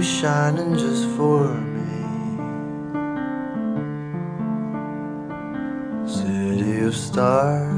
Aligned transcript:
you 0.00 0.06
shining 0.06 0.72
just 0.78 1.04
for 1.16 1.44
me? 1.74 1.92
City 6.06 6.86
of 6.86 6.94
stars, 6.96 7.68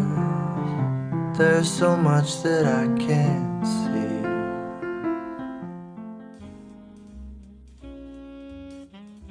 there's 1.36 1.68
so 1.68 1.96
much 1.96 2.42
that 2.44 2.64
I 2.64 2.86
can't 2.96 3.66
see. 3.66 4.22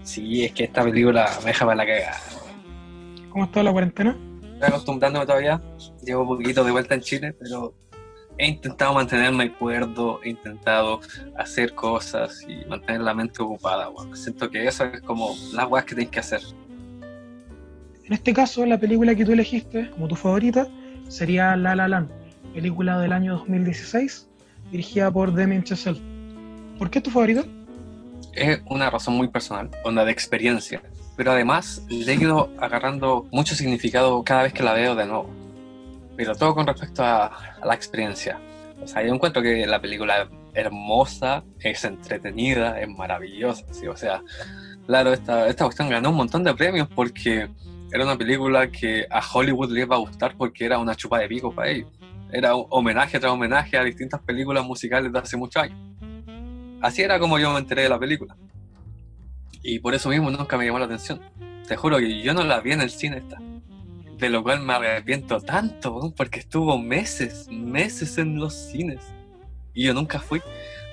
Sí, 0.03 0.44
es 0.44 0.52
que 0.52 0.66
esta 0.66 0.83
película 0.83 1.30
me 1.39 1.45
deja 1.45 1.66
para 1.66 1.77
la 1.77 1.85
cagada. 1.85 2.19
¿Cómo 3.30 3.45
está 3.45 3.63
la 3.63 3.71
cuarentena? 3.71 4.17
Estoy 4.44 4.67
acostumbrándome 4.67 5.25
todavía. 5.25 5.61
Llevo 6.03 6.23
un 6.23 6.38
poquito 6.38 6.66
de 6.66 6.71
vuelta 6.71 6.95
en 6.95 7.02
Chile, 7.02 7.33
pero 7.39 7.73
he 8.38 8.48
intentado 8.48 8.94
mantenerme 8.94 9.53
cuerdo, 9.53 10.20
he 10.23 10.30
intentado 10.30 10.99
hacer 11.38 11.73
cosas 11.73 12.44
y 12.48 12.67
mantener 12.67 13.02
la 13.02 13.13
mente 13.13 13.41
ocupada. 13.41 13.89
Siento 14.13 14.49
que 14.49 14.66
eso 14.67 14.85
es 14.85 15.02
como 15.02 15.35
las 15.53 15.67
weas 15.67 15.85
que 15.85 15.95
tienes 15.95 16.12
que 16.12 16.20
hacer. 16.20 16.41
En 18.05 18.13
este 18.13 18.34
caso, 18.34 18.66
la 18.66 18.77
película 18.77 19.16
que 19.16 19.25
tú 19.25 19.31
elegiste 19.31 19.89
como 19.91 20.08
tu 20.08 20.16
favorita 20.16 20.67
sería 21.08 21.55
La 21.55 21.75
La 21.75 21.88
Land, 21.88 22.09
película 22.53 22.99
del 22.99 23.13
año 23.13 23.38
2016, 23.38 24.28
dirigida 24.72 25.11
por 25.11 25.33
Damien 25.33 25.64
Chazelle. 25.64 26.02
¿Por 26.77 26.89
qué 26.89 27.00
es 27.00 27.03
tu 27.03 27.11
favorita? 27.11 27.44
Es 28.33 28.61
una 28.66 28.89
razón 28.89 29.16
muy 29.16 29.27
personal, 29.27 29.70
onda 29.83 30.03
de 30.03 30.11
experiencia. 30.11 30.81
Pero 31.16 31.31
además 31.31 31.83
le 31.89 32.11
he 32.11 32.16
ido 32.16 32.50
agarrando 32.59 33.27
mucho 33.31 33.55
significado 33.55 34.23
cada 34.23 34.44
vez 34.44 34.53
que 34.53 34.64
la 34.64 34.73
veo 34.73 34.95
de 34.95 35.05
nuevo. 35.05 35.41
Pero 36.25 36.36
todo 36.36 36.53
con 36.53 36.67
respecto 36.67 37.03
a, 37.03 37.25
a 37.25 37.66
la 37.66 37.73
experiencia. 37.73 38.39
O 38.81 38.88
sea, 38.88 39.03
yo 39.03 39.14
encuentro 39.14 39.41
que 39.41 39.66
la 39.66 39.81
película 39.81 40.22
es 40.22 40.27
hermosa, 40.53 41.44
es 41.59 41.83
entretenida, 41.83 42.80
es 42.80 42.88
maravillosa. 42.88 43.66
¿sí? 43.72 43.88
O 43.88 43.95
sea, 43.95 44.22
claro, 44.86 45.14
esta, 45.14 45.47
esta 45.47 45.66
cuestión 45.66 45.89
ganó 45.89 46.09
un 46.09 46.16
montón 46.16 46.44
de 46.44 46.53
premios 46.53 46.88
porque 46.94 47.49
era 47.92 48.03
una 48.03 48.17
película 48.17 48.72
que 48.72 49.05
a 49.09 49.22
Hollywood 49.22 49.72
le 49.72 49.81
iba 49.81 49.95
a 49.95 49.99
gustar 49.99 50.36
porque 50.38 50.66
era 50.66 50.77
una 50.77 50.95
chupa 50.95 51.19
de 51.19 51.27
pico 51.27 51.53
para 51.53 51.69
ellos. 51.69 51.89
Era 52.31 52.55
un 52.55 52.66
homenaje 52.69 53.19
tras 53.19 53.31
homenaje 53.31 53.77
a 53.77 53.83
distintas 53.83 54.22
películas 54.22 54.66
musicales 54.66 55.11
de 55.11 55.19
hace 55.19 55.36
muchos 55.36 55.64
años. 55.64 55.77
Así 56.81 57.02
era 57.02 57.19
como 57.19 57.38
yo 57.38 57.52
me 57.52 57.59
enteré 57.59 57.83
de 57.83 57.89
la 57.89 57.99
película. 57.99 58.36
Y 59.61 59.80
por 59.80 59.94
eso 59.94 60.09
mismo 60.09 60.31
nunca 60.31 60.58
me 60.58 60.66
llamó 60.66 60.80
la 60.80 60.86
atención. 60.86 61.19
Te 61.67 61.75
juro 61.75 61.97
que 61.97 62.22
yo 62.22 62.33
no 62.33 62.44
la 62.44 62.59
vi 62.61 62.72
en 62.72 62.81
el 62.81 62.89
cine 62.89 63.17
esta. 63.17 63.38
De 64.22 64.30
lo 64.30 64.44
cual 64.44 64.61
me 64.61 64.73
arrepiento 64.73 65.41
tanto, 65.41 66.14
porque 66.16 66.41
estuvo 66.41 66.77
meses, 66.77 67.47
meses 67.50 68.19
en 68.19 68.38
los 68.38 68.53
cines. 68.53 69.02
Y 69.73 69.86
yo 69.86 69.95
nunca 69.95 70.19
fui. 70.19 70.44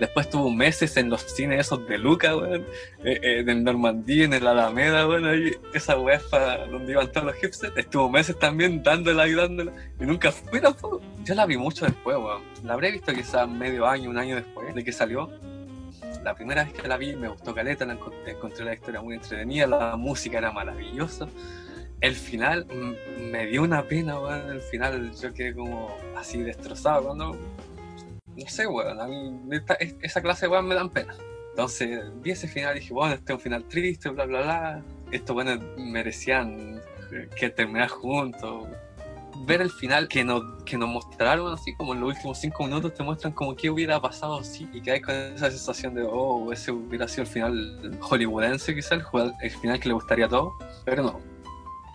Después 0.00 0.24
estuvo 0.24 0.50
meses 0.50 0.96
en 0.96 1.10
los 1.10 1.20
cines 1.20 1.66
esos 1.66 1.86
de 1.86 1.98
Luca, 1.98 2.34
weón. 2.34 2.64
eh, 3.04 3.20
eh, 3.22 3.44
en 3.46 3.64
Normandía, 3.64 4.24
en 4.24 4.32
el 4.32 4.46
Alameda, 4.46 5.06
weón. 5.06 5.26
Ahí, 5.26 5.52
esa 5.74 5.94
para 6.30 6.66
donde 6.68 6.92
iban 6.92 7.12
todos 7.12 7.26
los 7.26 7.36
hipsters. 7.36 7.76
Estuvo 7.76 8.08
meses 8.08 8.38
también 8.38 8.82
dándola 8.82 9.28
y 9.28 9.34
dándola. 9.34 9.72
Y 10.00 10.06
nunca 10.06 10.32
fui 10.32 10.62
tampoco. 10.62 11.02
Yo 11.22 11.34
la 11.34 11.44
vi 11.44 11.58
mucho 11.58 11.84
después, 11.84 12.16
weón. 12.16 12.42
La 12.64 12.72
habré 12.72 12.92
visto 12.92 13.12
quizás 13.12 13.46
medio 13.46 13.86
año, 13.86 14.08
un 14.08 14.16
año 14.16 14.36
después 14.36 14.74
de 14.74 14.82
que 14.82 14.92
salió 14.92 15.28
la 16.24 16.34
primera 16.34 16.64
vez 16.64 16.72
que 16.72 16.88
la 16.88 16.96
vi 16.96 17.14
me 17.14 17.28
gustó 17.28 17.54
Caleta, 17.54 17.84
la 17.84 17.92
encontré, 17.92 18.32
encontré 18.32 18.64
la 18.64 18.74
historia 18.74 19.02
muy 19.02 19.16
entretenida, 19.16 19.66
la 19.66 19.96
música 19.96 20.38
era 20.38 20.50
maravillosa. 20.50 21.28
El 22.00 22.14
final 22.14 22.66
me 23.30 23.46
dio 23.46 23.62
una 23.62 23.82
pena, 23.82 24.20
weón. 24.20 24.50
El 24.52 24.62
final 24.62 25.12
yo 25.20 25.32
quedé 25.34 25.54
como 25.54 25.88
así 26.16 26.38
destrozado 26.42 27.04
cuando. 27.04 27.32
No 28.36 28.46
sé, 28.48 28.66
weón. 28.66 29.00
A 29.00 29.06
mí 29.06 29.40
esta- 29.50 29.74
es- 29.74 29.96
esa 30.02 30.20
clase 30.22 30.46
de 30.46 30.52
weón 30.52 30.66
me 30.68 30.74
dan 30.74 30.90
pena. 30.90 31.14
Entonces 31.50 32.00
vi 32.22 32.30
ese 32.30 32.46
final 32.46 32.76
y 32.76 32.80
dije, 32.80 32.94
bueno, 32.94 33.14
este 33.14 33.32
es 33.32 33.36
un 33.36 33.40
final 33.42 33.64
triste, 33.64 34.08
bla, 34.10 34.26
bla, 34.26 34.42
bla. 34.42 34.82
Estos 35.10 35.34
buenos 35.34 35.58
merecían 35.76 36.80
que 37.36 37.50
terminar 37.50 37.88
juntos. 37.88 38.68
Ver 39.46 39.62
el 39.62 39.70
final 39.70 40.08
que 40.08 40.22
nos, 40.24 40.42
que 40.64 40.76
nos 40.76 40.88
mostraron 40.88 41.52
así 41.54 41.74
como 41.76 41.94
en 41.94 42.00
los 42.00 42.10
últimos 42.14 42.38
cinco 42.38 42.64
minutos 42.64 42.92
te 42.94 43.02
muestran 43.02 43.32
como 43.32 43.54
qué 43.56 43.70
hubiera 43.70 44.00
pasado 44.00 44.42
si 44.44 44.68
y 44.72 44.80
quedáis 44.80 45.04
con 45.04 45.14
esa 45.14 45.48
sensación 45.50 45.94
de 45.94 46.02
oh 46.08 46.52
ese 46.52 46.72
hubiera 46.72 47.06
sido 47.06 47.22
el 47.22 47.28
final 47.28 47.98
hollywoodense 48.00 48.74
quizás 48.74 48.92
el, 49.14 49.32
el 49.40 49.50
final 49.52 49.78
que 49.78 49.88
le 49.88 49.94
gustaría 49.94 50.26
a 50.26 50.28
todos 50.28 50.52
pero 50.84 51.04
no 51.04 51.20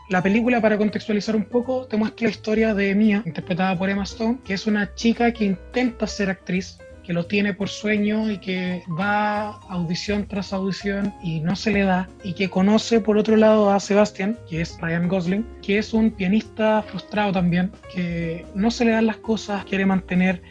La 0.09 0.21
película, 0.21 0.59
para 0.61 0.77
contextualizar 0.77 1.35
un 1.35 1.45
poco, 1.45 1.85
te 1.85 1.95
muestra 1.95 2.25
la 2.25 2.31
historia 2.31 2.73
de 2.73 2.93
Mia, 2.93 3.23
interpretada 3.25 3.77
por 3.77 3.89
Emma 3.89 4.03
Stone, 4.03 4.39
que 4.43 4.53
es 4.53 4.67
una 4.67 4.93
chica 4.95 5.31
que 5.31 5.45
intenta 5.45 6.07
ser 6.07 6.29
actriz, 6.29 6.77
que 7.03 7.13
lo 7.13 7.25
tiene 7.25 7.53
por 7.53 7.69
sueño 7.69 8.29
y 8.29 8.37
que 8.37 8.83
va 8.99 9.59
audición 9.69 10.27
tras 10.27 10.53
audición 10.53 11.13
y 11.23 11.39
no 11.39 11.55
se 11.55 11.71
le 11.71 11.83
da, 11.83 12.09
y 12.23 12.33
que 12.33 12.49
conoce 12.49 12.99
por 12.99 13.17
otro 13.17 13.37
lado 13.37 13.71
a 13.71 13.79
Sebastian, 13.79 14.37
que 14.49 14.61
es 14.61 14.77
Ryan 14.81 15.07
Gosling, 15.07 15.45
que 15.61 15.77
es 15.77 15.93
un 15.93 16.11
pianista 16.11 16.81
frustrado 16.83 17.31
también, 17.31 17.71
que 17.93 18.45
no 18.55 18.71
se 18.71 18.85
le 18.85 18.91
dan 18.91 19.07
las 19.07 19.17
cosas, 19.17 19.63
quiere 19.65 19.85
mantener 19.85 20.41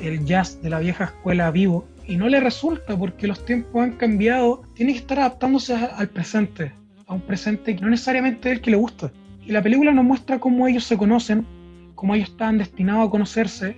el 0.00 0.24
jazz 0.24 0.62
de 0.62 0.70
la 0.70 0.78
vieja 0.78 1.04
escuela 1.04 1.50
vivo. 1.50 1.88
Y 2.06 2.16
no 2.16 2.28
le 2.28 2.40
resulta 2.40 2.96
porque 2.96 3.28
los 3.28 3.44
tiempos 3.44 3.82
han 3.82 3.92
cambiado, 3.92 4.62
tiene 4.74 4.92
que 4.92 4.98
estar 4.98 5.20
adaptándose 5.20 5.74
al 5.74 6.08
presente, 6.08 6.72
un 7.12 7.20
presente 7.20 7.74
que 7.76 7.82
no 7.82 7.90
necesariamente 7.90 8.50
es 8.50 8.56
el 8.56 8.60
que 8.60 8.70
le 8.70 8.76
gusta. 8.76 9.12
Y 9.44 9.52
la 9.52 9.62
película 9.62 9.92
nos 9.92 10.04
muestra 10.04 10.38
cómo 10.38 10.66
ellos 10.66 10.84
se 10.84 10.96
conocen, 10.96 11.46
cómo 11.94 12.14
ellos 12.14 12.30
están 12.30 12.58
destinados 12.58 13.08
a 13.08 13.10
conocerse 13.10 13.76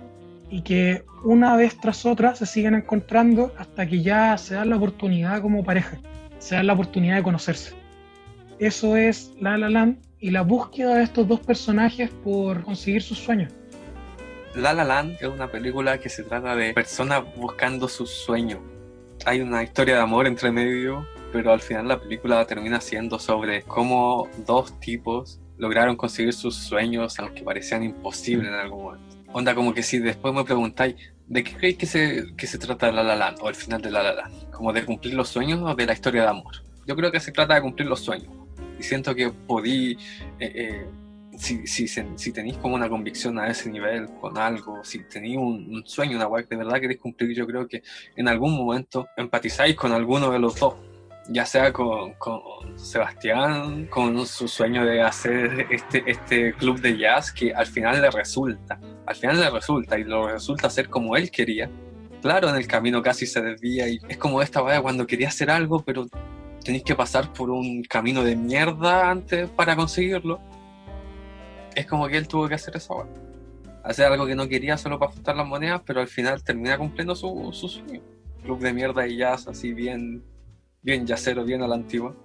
y 0.49 0.61
que 0.61 1.03
una 1.23 1.55
vez 1.55 1.77
tras 1.79 2.05
otra 2.05 2.35
se 2.35 2.45
siguen 2.45 2.75
encontrando 2.75 3.53
hasta 3.57 3.87
que 3.87 4.01
ya 4.01 4.37
se 4.37 4.55
dan 4.55 4.69
la 4.69 4.77
oportunidad 4.77 5.41
como 5.41 5.63
pareja, 5.63 5.97
se 6.37 6.55
dan 6.55 6.67
la 6.67 6.73
oportunidad 6.73 7.17
de 7.17 7.23
conocerse. 7.23 7.73
Eso 8.59 8.95
es 8.95 9.31
La 9.39 9.57
La 9.57 9.69
Land 9.69 9.97
y 10.19 10.31
la 10.31 10.43
búsqueda 10.43 10.95
de 10.95 11.03
estos 11.03 11.27
dos 11.27 11.39
personajes 11.39 12.09
por 12.23 12.63
conseguir 12.63 13.01
sus 13.01 13.17
sueños. 13.17 13.51
La 14.55 14.73
La 14.73 14.83
Land 14.83 15.17
es 15.19 15.27
una 15.27 15.51
película 15.51 15.97
que 15.97 16.09
se 16.09 16.23
trata 16.23 16.55
de 16.55 16.73
personas 16.73 17.23
buscando 17.35 17.87
sus 17.87 18.09
sueños 18.09 18.59
hay 19.25 19.41
una 19.41 19.63
historia 19.63 19.95
de 19.95 20.01
amor 20.01 20.27
entre 20.27 20.51
medio 20.51 21.07
pero 21.35 21.51
al 21.51 21.61
final 21.61 21.87
la 21.87 21.99
película 21.99 22.45
termina 22.45 22.79
siendo 22.79 23.19
sobre 23.19 23.61
cómo 23.63 24.29
dos 24.47 24.79
tipos 24.79 25.39
lograron 25.57 25.95
conseguir 25.95 26.33
sus 26.33 26.55
sueños 26.55 27.19
aunque 27.19 27.43
parecían 27.43 27.83
imposibles 27.83 28.47
en 28.47 28.53
algún 28.53 28.83
momento 28.83 29.17
onda 29.33 29.53
como 29.53 29.73
que 29.73 29.83
si 29.83 29.99
después 29.99 30.33
me 30.33 30.43
preguntáis 30.43 30.95
¿De 31.27 31.43
qué 31.43 31.53
creéis 31.55 31.77
que 31.77 31.85
se, 31.87 32.35
que 32.37 32.45
se 32.45 32.59
trata 32.59 32.91
La 32.91 33.01
La 33.01 33.15
Land 33.15 33.39
o 33.41 33.49
el 33.49 33.55
final 33.55 33.81
de 33.81 33.89
La 33.89 34.03
La 34.03 34.13
Land? 34.13 34.51
¿Como 34.51 34.71
de 34.71 34.85
cumplir 34.85 35.15
los 35.15 35.27
sueños 35.27 35.59
o 35.63 35.73
de 35.73 35.85
la 35.85 35.93
historia 35.93 36.21
de 36.21 36.27
amor? 36.27 36.53
Yo 36.85 36.95
creo 36.95 37.11
que 37.11 37.19
se 37.19 37.31
trata 37.31 37.55
de 37.55 37.61
cumplir 37.61 37.87
los 37.87 37.99
sueños. 37.99 38.29
Y 38.79 38.83
siento 38.83 39.15
que 39.15 39.31
podí, 39.31 39.97
eh, 40.39 40.51
eh, 40.55 40.85
si, 41.35 41.65
si, 41.65 41.87
si 41.87 42.31
tenéis 42.31 42.57
como 42.57 42.75
una 42.75 42.89
convicción 42.89 43.39
a 43.39 43.47
ese 43.47 43.71
nivel 43.71 44.07
con 44.21 44.37
algo, 44.37 44.83
si 44.83 44.99
tenéis 45.05 45.37
un, 45.37 45.73
un 45.73 45.83
sueño, 45.87 46.15
una 46.15 46.27
weá 46.27 46.43
que 46.43 46.49
de 46.49 46.57
verdad 46.57 46.79
queréis 46.79 46.99
cumplir, 46.99 47.35
yo 47.35 47.47
creo 47.47 47.67
que 47.67 47.81
en 48.15 48.27
algún 48.27 48.55
momento 48.55 49.07
empatizáis 49.17 49.75
con 49.75 49.93
alguno 49.93 50.29
de 50.29 50.37
los 50.37 50.59
dos. 50.59 50.75
Ya 51.29 51.45
sea 51.45 51.73
con, 51.73 52.13
con 52.13 52.41
Sebastián, 52.75 53.87
con 53.87 54.25
su 54.27 54.47
sueño 54.47 54.85
de 54.85 55.01
hacer 55.01 55.67
este, 55.71 56.03
este 56.05 56.53
club 56.53 56.79
de 56.81 56.97
jazz 56.97 57.31
que 57.31 57.53
al 57.53 57.65
final 57.65 58.01
le 58.01 58.11
resulta 58.11 58.79
al 59.05 59.15
final 59.15 59.39
le 59.39 59.49
resulta 59.49 59.99
y 59.99 60.03
lo 60.03 60.27
resulta 60.27 60.69
ser 60.69 60.89
como 60.89 61.15
él 61.15 61.29
quería. 61.29 61.69
Claro, 62.21 62.49
en 62.49 62.55
el 62.55 62.67
camino 62.67 63.01
casi 63.01 63.25
se 63.27 63.41
desvía 63.41 63.87
y 63.87 63.99
es 64.07 64.17
como 64.17 64.41
esta 64.41 64.61
vaya 64.61 64.81
cuando 64.81 65.05
quería 65.05 65.27
hacer 65.27 65.51
algo, 65.51 65.83
pero 65.83 66.07
tenéis 66.63 66.83
que 66.83 66.95
pasar 66.95 67.31
por 67.33 67.51
un 67.51 67.83
camino 67.83 68.23
de 68.23 68.35
mierda 68.35 69.09
antes 69.09 69.49
para 69.49 69.75
conseguirlo. 69.75 70.39
Es 71.75 71.85
como 71.85 72.07
que 72.07 72.17
él 72.17 72.27
tuvo 72.27 72.47
que 72.47 72.55
hacer 72.55 72.75
esa 72.75 72.95
weá. 72.95 73.07
Hacer 73.83 74.05
algo 74.11 74.25
que 74.25 74.33
no 74.33 74.47
quería 74.47 74.77
solo 74.77 74.97
para 74.97 75.11
juntar 75.11 75.35
las 75.35 75.45
monedas, 75.45 75.81
pero 75.85 76.01
al 76.01 76.07
final 76.07 76.43
termina 76.43 76.77
cumpliendo 76.77 77.15
su, 77.15 77.51
su 77.53 77.69
sueño. 77.69 78.01
Club 78.41 78.59
de 78.59 78.73
mierda 78.73 79.05
y 79.05 79.17
jazz, 79.17 79.47
así 79.47 79.73
bien, 79.73 80.23
bien 80.85 81.05
yacero, 81.07 81.43
bien 81.43 81.63
a 81.63 81.67
la 81.67 81.75
antigua. 81.75 82.15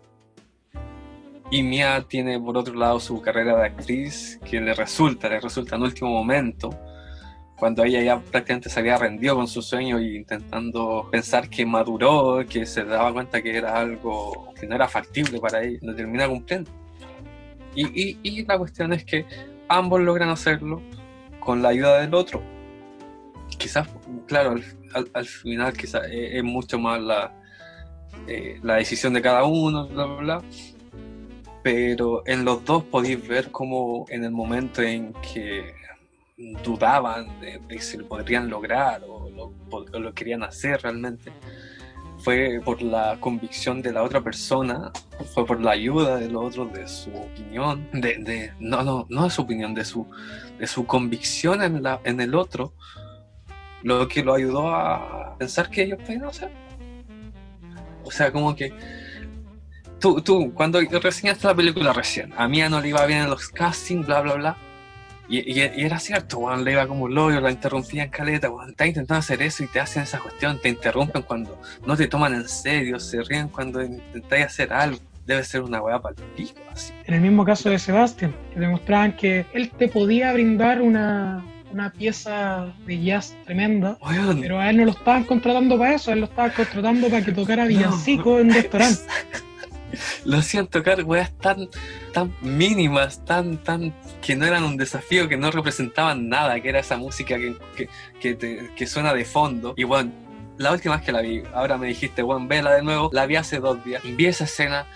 Y 1.50 1.62
Mia 1.64 2.04
tiene 2.06 2.38
por 2.38 2.56
otro 2.58 2.74
lado 2.74 3.00
su 3.00 3.20
carrera 3.22 3.56
de 3.56 3.64
actriz 3.64 4.38
que 4.48 4.60
le 4.60 4.74
resulta, 4.74 5.28
le 5.28 5.40
resulta 5.40 5.74
en 5.76 5.82
último 5.82 6.10
momento, 6.10 6.70
cuando 7.58 7.82
ella 7.82 8.02
ya 8.02 8.20
prácticamente 8.20 8.68
se 8.70 8.78
había 8.78 8.96
rendido 8.98 9.34
con 9.34 9.48
su 9.48 9.60
sueño 9.60 9.98
y 9.98 10.16
intentando 10.16 11.08
pensar 11.10 11.48
que 11.48 11.66
maduró, 11.66 12.44
que 12.48 12.66
se 12.66 12.84
daba 12.84 13.12
cuenta 13.12 13.42
que 13.42 13.56
era 13.56 13.78
algo 13.80 14.52
que 14.58 14.66
no 14.66 14.74
era 14.76 14.86
factible 14.88 15.40
para 15.40 15.62
ella, 15.62 15.78
lo 15.82 15.94
termina 15.96 16.28
cumpliendo. 16.28 16.70
Y, 17.74 17.86
y, 17.86 18.18
y 18.22 18.44
la 18.44 18.58
cuestión 18.58 18.92
es 18.92 19.04
que 19.04 19.24
ambos 19.68 20.00
logran 20.00 20.28
hacerlo 20.28 20.82
con 21.40 21.62
la 21.62 21.70
ayuda 21.70 22.00
del 22.00 22.14
otro. 22.14 22.42
Quizás, 23.58 23.88
claro, 24.26 24.52
al, 24.52 24.64
al- 24.94 25.10
al 25.14 25.26
final 25.26 25.72
quizás 25.72 26.04
es, 26.10 26.34
es 26.34 26.44
mucho 26.44 26.78
más 26.78 27.00
la, 27.00 27.39
eh, 28.26 28.58
la 28.62 28.76
decisión 28.76 29.12
de 29.12 29.22
cada 29.22 29.44
uno, 29.44 29.86
bla, 29.88 30.04
bla, 30.06 30.16
bla 30.16 30.42
pero 31.62 32.22
en 32.26 32.44
los 32.44 32.64
dos 32.64 32.84
podéis 32.84 33.26
ver 33.26 33.50
cómo 33.50 34.06
en 34.08 34.24
el 34.24 34.30
momento 34.30 34.82
en 34.82 35.12
que 35.32 35.74
dudaban 36.64 37.38
de, 37.40 37.60
si 37.80 37.98
lo 37.98 38.08
podrían 38.08 38.48
lograr 38.48 39.02
o 39.06 39.28
lo, 39.28 39.52
o 39.70 39.98
lo 39.98 40.14
querían 40.14 40.42
hacer 40.42 40.80
realmente 40.80 41.30
fue 42.20 42.60
por 42.64 42.82
la 42.82 43.16
convicción 43.18 43.80
de 43.80 43.92
la 43.92 44.02
otra 44.02 44.20
persona, 44.20 44.92
fue 45.32 45.46
por 45.46 45.60
la 45.60 45.70
ayuda 45.70 46.18
del 46.18 46.36
otro, 46.36 46.66
de 46.66 46.86
su 46.86 47.10
opinión, 47.14 47.88
de, 47.92 48.18
de, 48.18 48.52
no, 48.58 48.82
no, 48.82 49.06
no 49.08 49.24
de 49.24 49.30
su 49.30 49.42
opinión, 49.42 49.74
de 49.74 49.86
su, 49.86 50.06
de 50.58 50.66
su 50.66 50.86
convicción 50.86 51.62
en, 51.62 51.82
la, 51.82 52.00
en 52.04 52.20
el 52.20 52.34
otro, 52.34 52.74
lo 53.82 54.06
que 54.06 54.22
lo 54.22 54.34
ayudó 54.34 54.68
a 54.68 55.34
pensar 55.38 55.70
que 55.70 55.84
ellos 55.84 55.98
podían 56.02 56.24
hacer. 56.24 56.50
O 58.04 58.10
sea, 58.10 58.32
como 58.32 58.54
que 58.54 58.72
tú, 59.98 60.20
tú, 60.22 60.52
cuando 60.54 60.80
reseñaste 60.80 61.46
la 61.46 61.54
película 61.54 61.92
recién, 61.92 62.32
a 62.36 62.48
mí 62.48 62.60
no 62.68 62.80
le 62.80 62.88
iba 62.88 63.04
bien 63.06 63.20
en 63.20 63.30
los 63.30 63.48
castings, 63.48 64.06
bla, 64.06 64.20
bla, 64.20 64.34
bla. 64.34 64.56
Y, 65.28 65.60
era 65.60 66.00
cierto, 66.00 66.38
Juan, 66.38 66.64
le 66.64 66.72
iba 66.72 66.88
como 66.88 67.04
un 67.04 67.14
loyo, 67.14 67.40
la 67.40 67.52
interrumpía 67.52 68.02
en 68.02 68.10
caleta, 68.10 68.48
Juan, 68.48 68.70
está 68.70 68.84
intentando 68.84 69.20
hacer 69.20 69.40
eso 69.42 69.62
y 69.62 69.68
te 69.68 69.78
hacen 69.78 70.02
esa 70.02 70.18
cuestión, 70.18 70.60
te 70.60 70.68
interrumpen 70.68 71.22
cuando 71.22 71.60
no 71.86 71.96
te 71.96 72.08
toman 72.08 72.34
en 72.34 72.48
serio, 72.48 72.98
se 72.98 73.22
ríen 73.22 73.48
cuando 73.48 73.80
intentáis 73.80 74.46
hacer 74.46 74.72
algo. 74.72 74.98
Debe 75.26 75.44
ser 75.44 75.62
una 75.62 75.80
weá 75.80 76.00
para 76.00 76.16
el 76.16 76.22
pico, 76.32 76.58
así. 76.72 76.92
En 77.04 77.14
el 77.14 77.20
mismo 77.20 77.44
caso 77.44 77.70
de 77.70 77.78
Sebastián, 77.78 78.34
que 78.52 78.58
demostraban 78.58 79.16
que 79.16 79.46
él 79.52 79.70
te 79.70 79.86
podía 79.86 80.32
brindar 80.32 80.82
una, 80.82 81.44
una 81.72 81.92
pieza 81.92 82.72
de 82.86 83.02
jazz 83.02 83.36
tremenda, 83.44 83.98
pero 84.40 84.58
a 84.58 84.70
él 84.70 84.76
no 84.78 84.84
lo 84.84 84.90
estaban 84.92 85.24
contratando 85.24 85.78
para 85.78 85.94
eso, 85.94 86.10
a 86.10 86.14
él 86.14 86.20
lo 86.20 86.26
estaban 86.26 86.50
contratando 86.52 87.08
para 87.08 87.24
que 87.24 87.32
tocara 87.32 87.66
villancico 87.66 88.38
en 88.38 88.48
un 88.48 88.54
restaurante. 88.54 89.00
lo 90.24 90.38
hacían 90.38 90.66
tocar 90.66 91.02
weas 91.04 91.32
tan, 91.38 91.68
tan 92.12 92.34
mínimas, 92.42 93.24
tan, 93.24 93.58
tan, 93.58 93.94
que 94.22 94.36
no 94.36 94.46
eran 94.46 94.64
un 94.64 94.76
desafío, 94.76 95.28
que 95.28 95.36
no 95.36 95.50
representaban 95.50 96.28
nada, 96.28 96.60
que 96.60 96.68
era 96.68 96.80
esa 96.80 96.96
música 96.96 97.36
que, 97.36 97.88
que, 98.20 98.68
que, 98.76 98.86
suena 98.86 99.14
de 99.14 99.24
fondo. 99.24 99.74
Y 99.76 99.84
bueno, 99.84 100.12
la 100.58 100.72
última 100.72 100.96
vez 100.96 101.04
que 101.04 101.12
la 101.12 101.22
vi, 101.22 101.42
ahora 101.54 101.78
me 101.78 101.86
dijiste, 101.88 102.22
bueno, 102.22 102.46
vela 102.46 102.74
de 102.74 102.82
nuevo, 102.82 103.10
la 103.12 103.26
vi 103.26 103.36
hace 103.36 103.60
dos 103.60 103.82
días, 103.84 104.02
vi 104.04 104.26
esa 104.26 104.44
escena 104.44 104.86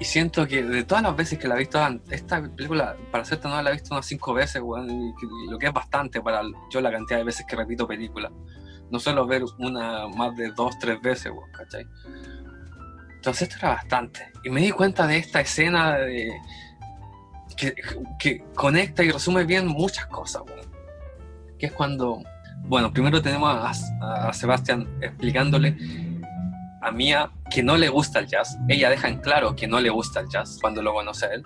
y 0.00 0.04
siento 0.06 0.48
que 0.48 0.62
de 0.64 0.82
todas 0.82 1.02
las 1.04 1.14
veces 1.14 1.38
que 1.38 1.46
la 1.46 1.56
he 1.56 1.58
visto, 1.58 1.78
esta 2.10 2.42
película, 2.42 2.96
para 3.12 3.22
serte 3.22 3.48
no 3.48 3.60
la 3.60 3.68
he 3.68 3.74
visto 3.74 3.94
unas 3.94 4.06
cinco 4.06 4.32
veces, 4.32 4.62
bueno, 4.62 5.14
lo 5.50 5.58
que 5.58 5.66
es 5.66 5.72
bastante 5.74 6.22
para 6.22 6.40
yo 6.70 6.80
la 6.80 6.90
cantidad 6.90 7.18
de 7.18 7.24
veces 7.24 7.44
que 7.46 7.54
repito 7.54 7.86
película. 7.86 8.32
No 8.90 8.98
suelo 8.98 9.26
ver 9.26 9.44
una 9.58 10.08
más 10.08 10.34
de 10.36 10.52
dos, 10.52 10.78
tres 10.78 11.02
veces, 11.02 11.30
bueno, 11.30 11.52
¿cachai? 11.52 11.86
Entonces 13.14 13.42
esto 13.42 13.58
era 13.58 13.74
bastante. 13.74 14.32
Y 14.42 14.48
me 14.48 14.62
di 14.62 14.70
cuenta 14.70 15.06
de 15.06 15.18
esta 15.18 15.42
escena 15.42 15.98
de, 15.98 16.32
que, 18.18 18.42
conecta 18.54 19.04
y 19.04 19.10
resume 19.10 19.44
bien 19.44 19.66
muchas 19.66 20.06
cosas. 20.06 20.44
Que 21.58 21.66
es 21.66 21.72
cuando, 21.72 22.22
bueno, 22.62 22.90
primero 22.90 23.20
tenemos 23.20 23.54
a, 24.00 24.32
Sebastián 24.32 24.88
explicándole 25.02 25.76
a 26.80 26.90
Mía 26.90 27.30
que 27.50 27.62
no 27.62 27.76
le 27.76 27.88
gusta 27.88 28.18
el 28.18 28.26
jazz. 28.26 28.58
Ella 28.68 28.90
deja 28.90 29.08
en 29.08 29.18
claro 29.18 29.54
que 29.54 29.66
no 29.66 29.80
le 29.80 29.90
gusta 29.90 30.20
el 30.20 30.28
jazz 30.28 30.58
cuando 30.60 30.82
lo 30.82 30.92
conoce 30.92 31.26
a 31.26 31.34
él. 31.34 31.42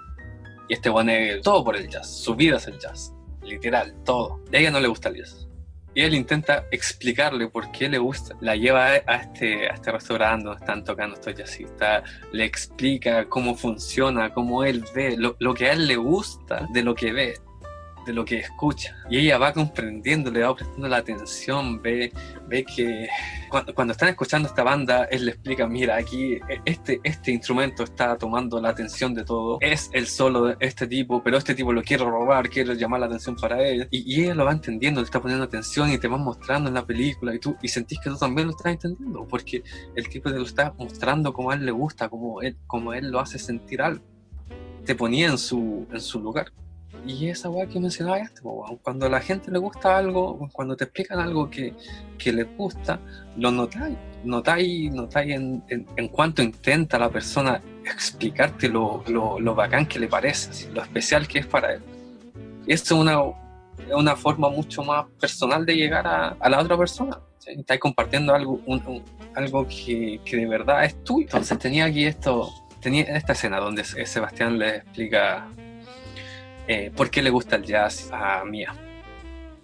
Y 0.69 0.75
este 0.75 0.90
pone 0.90 1.38
todo 1.38 1.64
por 1.64 1.76
el 1.76 1.88
jazz. 1.88 2.08
Su 2.08 2.34
vida 2.34 2.56
es 2.56 2.66
el 2.66 2.78
jazz. 2.78 3.12
Literal, 3.42 3.94
todo. 4.04 4.40
A 4.52 4.56
ella 4.56 4.70
no 4.70 4.81
le 4.81 4.88
gusta 4.88 5.08
el 5.08 5.16
jazz. 5.16 5.48
Y 5.96 6.02
él 6.02 6.14
intenta 6.14 6.66
explicarle 6.72 7.46
por 7.48 7.70
qué 7.70 7.88
le 7.88 7.98
gusta. 7.98 8.34
La 8.40 8.56
lleva 8.56 8.86
a 8.86 9.16
este, 9.16 9.69
a 9.69 9.75
este 9.75 9.92
restaurante 9.92 10.46
donde 10.46 10.60
están 10.60 10.82
tocando 10.82 11.14
estos 11.14 11.34
jazzistas. 11.34 12.02
Le 12.32 12.44
explica 12.44 13.26
cómo 13.26 13.54
funciona, 13.54 14.32
cómo 14.32 14.64
él 14.64 14.84
ve, 14.94 15.16
lo, 15.16 15.36
lo 15.38 15.54
que 15.54 15.69
a 15.69 15.72
él 15.72 15.86
le 15.86 15.96
gusta 15.96 16.66
de 16.72 16.82
lo 16.82 16.94
que 16.94 17.12
ve 17.12 17.34
de 18.04 18.12
lo 18.12 18.24
que 18.24 18.38
escucha. 18.38 18.96
Y 19.10 19.18
ella 19.18 19.38
va 19.38 19.52
comprendiendo, 19.52 20.30
le 20.30 20.42
va 20.42 20.54
prestando 20.54 20.88
la 20.88 20.98
atención, 20.98 21.80
ve, 21.80 22.12
ve 22.48 22.64
que 22.64 23.08
cuando, 23.48 23.92
están 23.92 24.08
escuchando 24.08 24.48
esta 24.48 24.62
banda, 24.62 25.04
él 25.04 25.26
le 25.26 25.32
explica, 25.32 25.66
mira, 25.66 25.96
aquí 25.96 26.34
e, 26.34 26.60
este, 26.64 27.00
este 27.02 27.32
instrumento 27.32 27.84
está 27.84 28.16
tomando 28.16 28.60
la 28.60 28.70
atención 28.70 29.14
de 29.14 29.24
todo, 29.24 29.58
es 29.60 29.90
el 29.92 30.06
solo 30.06 30.46
de 30.46 30.56
este 30.60 30.86
tipo, 30.86 31.22
pero 31.22 31.36
este 31.36 31.54
tipo 31.54 31.72
lo 31.72 31.82
quiere 31.82 32.04
robar, 32.04 32.48
quiere 32.48 32.74
llamar 32.76 33.00
la 33.00 33.06
atención 33.06 33.36
para 33.36 33.62
él. 33.66 33.88
Y, 33.90 34.22
ella 34.22 34.34
lo 34.34 34.44
va 34.44 34.52
entendiendo, 34.52 35.00
le 35.00 35.04
está 35.04 35.20
poniendo 35.20 35.44
atención 35.44 35.90
y 35.90 35.98
te 35.98 36.08
va 36.08 36.16
mostrando 36.16 36.68
en 36.68 36.74
la 36.74 36.84
película 36.84 37.34
y 37.34 37.38
tú 37.38 37.56
y 37.62 37.68
sentís 37.68 37.98
que 38.00 38.10
tú 38.10 38.16
también 38.16 38.48
lo 38.48 38.52
estás 38.52 38.72
entendiendo, 38.72 39.26
porque 39.28 39.62
el 39.94 40.08
tipo 40.08 40.30
te 40.30 40.38
lo 40.38 40.44
está 40.44 40.74
mostrando 40.78 41.32
como 41.32 41.50
a 41.50 41.54
él 41.54 41.64
le 41.64 41.72
gusta, 41.72 42.08
como 42.08 42.42
él, 42.42 42.56
como 42.66 42.92
él 42.92 43.10
lo 43.10 43.20
hace 43.20 43.38
sentir 43.38 43.82
algo. 43.82 44.04
Te 44.84 44.94
ponía 44.94 45.28
en 45.28 45.38
su, 45.38 45.86
en 45.90 46.00
su 46.00 46.20
lugar. 46.20 46.52
Y 47.06 47.29
esa 47.29 47.50
weá 47.50 47.67
que 47.67 47.79
mencionaba 47.79 48.19
este, 48.19 48.41
cuando 48.82 49.06
a 49.06 49.08
la 49.11 49.20
gente 49.20 49.50
le 49.50 49.58
gusta 49.58 49.99
algo, 49.99 50.49
cuando 50.52 50.76
te 50.76 50.85
explican 50.85 51.20
algo 51.20 51.50
que, 51.50 51.75
que 52.19 52.32
les 52.32 52.56
gusta, 52.56 52.99
lo 53.37 53.50
notáis, 53.50 53.96
notáis, 54.25 54.91
notáis 54.93 55.35
en, 55.35 55.62
en, 55.69 56.08
cuanto 56.08 56.43
intenta 56.43 56.99
la 56.99 57.11
persona 57.11 57.61
explicarte 57.85 58.69
lo, 58.69 59.05
lo, 59.08 59.38
lo 59.38 59.55
bacán 59.55 59.87
que 59.87 59.99
le 59.99 60.08
parece, 60.08 60.70
lo 60.73 60.82
especial 60.82 61.29
que 61.29 61.41
es 61.41 61.46
para 61.46 61.75
él. 61.75 61.82
Y 62.67 62.73
esto 62.73 62.94
es 62.94 63.00
una, 63.02 63.20
una 63.94 64.17
forma 64.17 64.49
mucho 64.49 64.82
más 64.82 65.06
personal 65.20 65.67
de 65.67 65.76
llegar 65.76 66.06
a, 66.06 66.29
a 66.41 66.49
la 66.49 66.61
otra 66.61 66.79
persona. 66.79 67.20
¿sí? 67.38 67.50
Estáis 67.58 67.81
compartiendo 67.81 68.35
algo, 68.35 68.61
algo 69.35 69.69
que, 69.69 70.20
que, 70.25 70.37
de 70.38 70.46
verdad 70.46 70.85
es 70.85 71.05
tuyo. 71.05 71.26
Entonces 71.26 71.58
tenía 71.58 71.85
aquí 71.85 72.06
esto, 72.06 72.50
tenía 72.81 73.02
esta 73.02 73.35
escena 73.35 73.61
donde 73.61 73.85
Sebastián 73.85 74.58
le 74.58 74.76
explica 74.76 75.46
eh, 76.66 76.90
por 76.94 77.11
qué 77.11 77.22
le 77.22 77.31
gusta 77.31 77.56
el 77.56 77.64
jazz 77.64 78.08
a 78.12 78.44
Mía. 78.44 78.75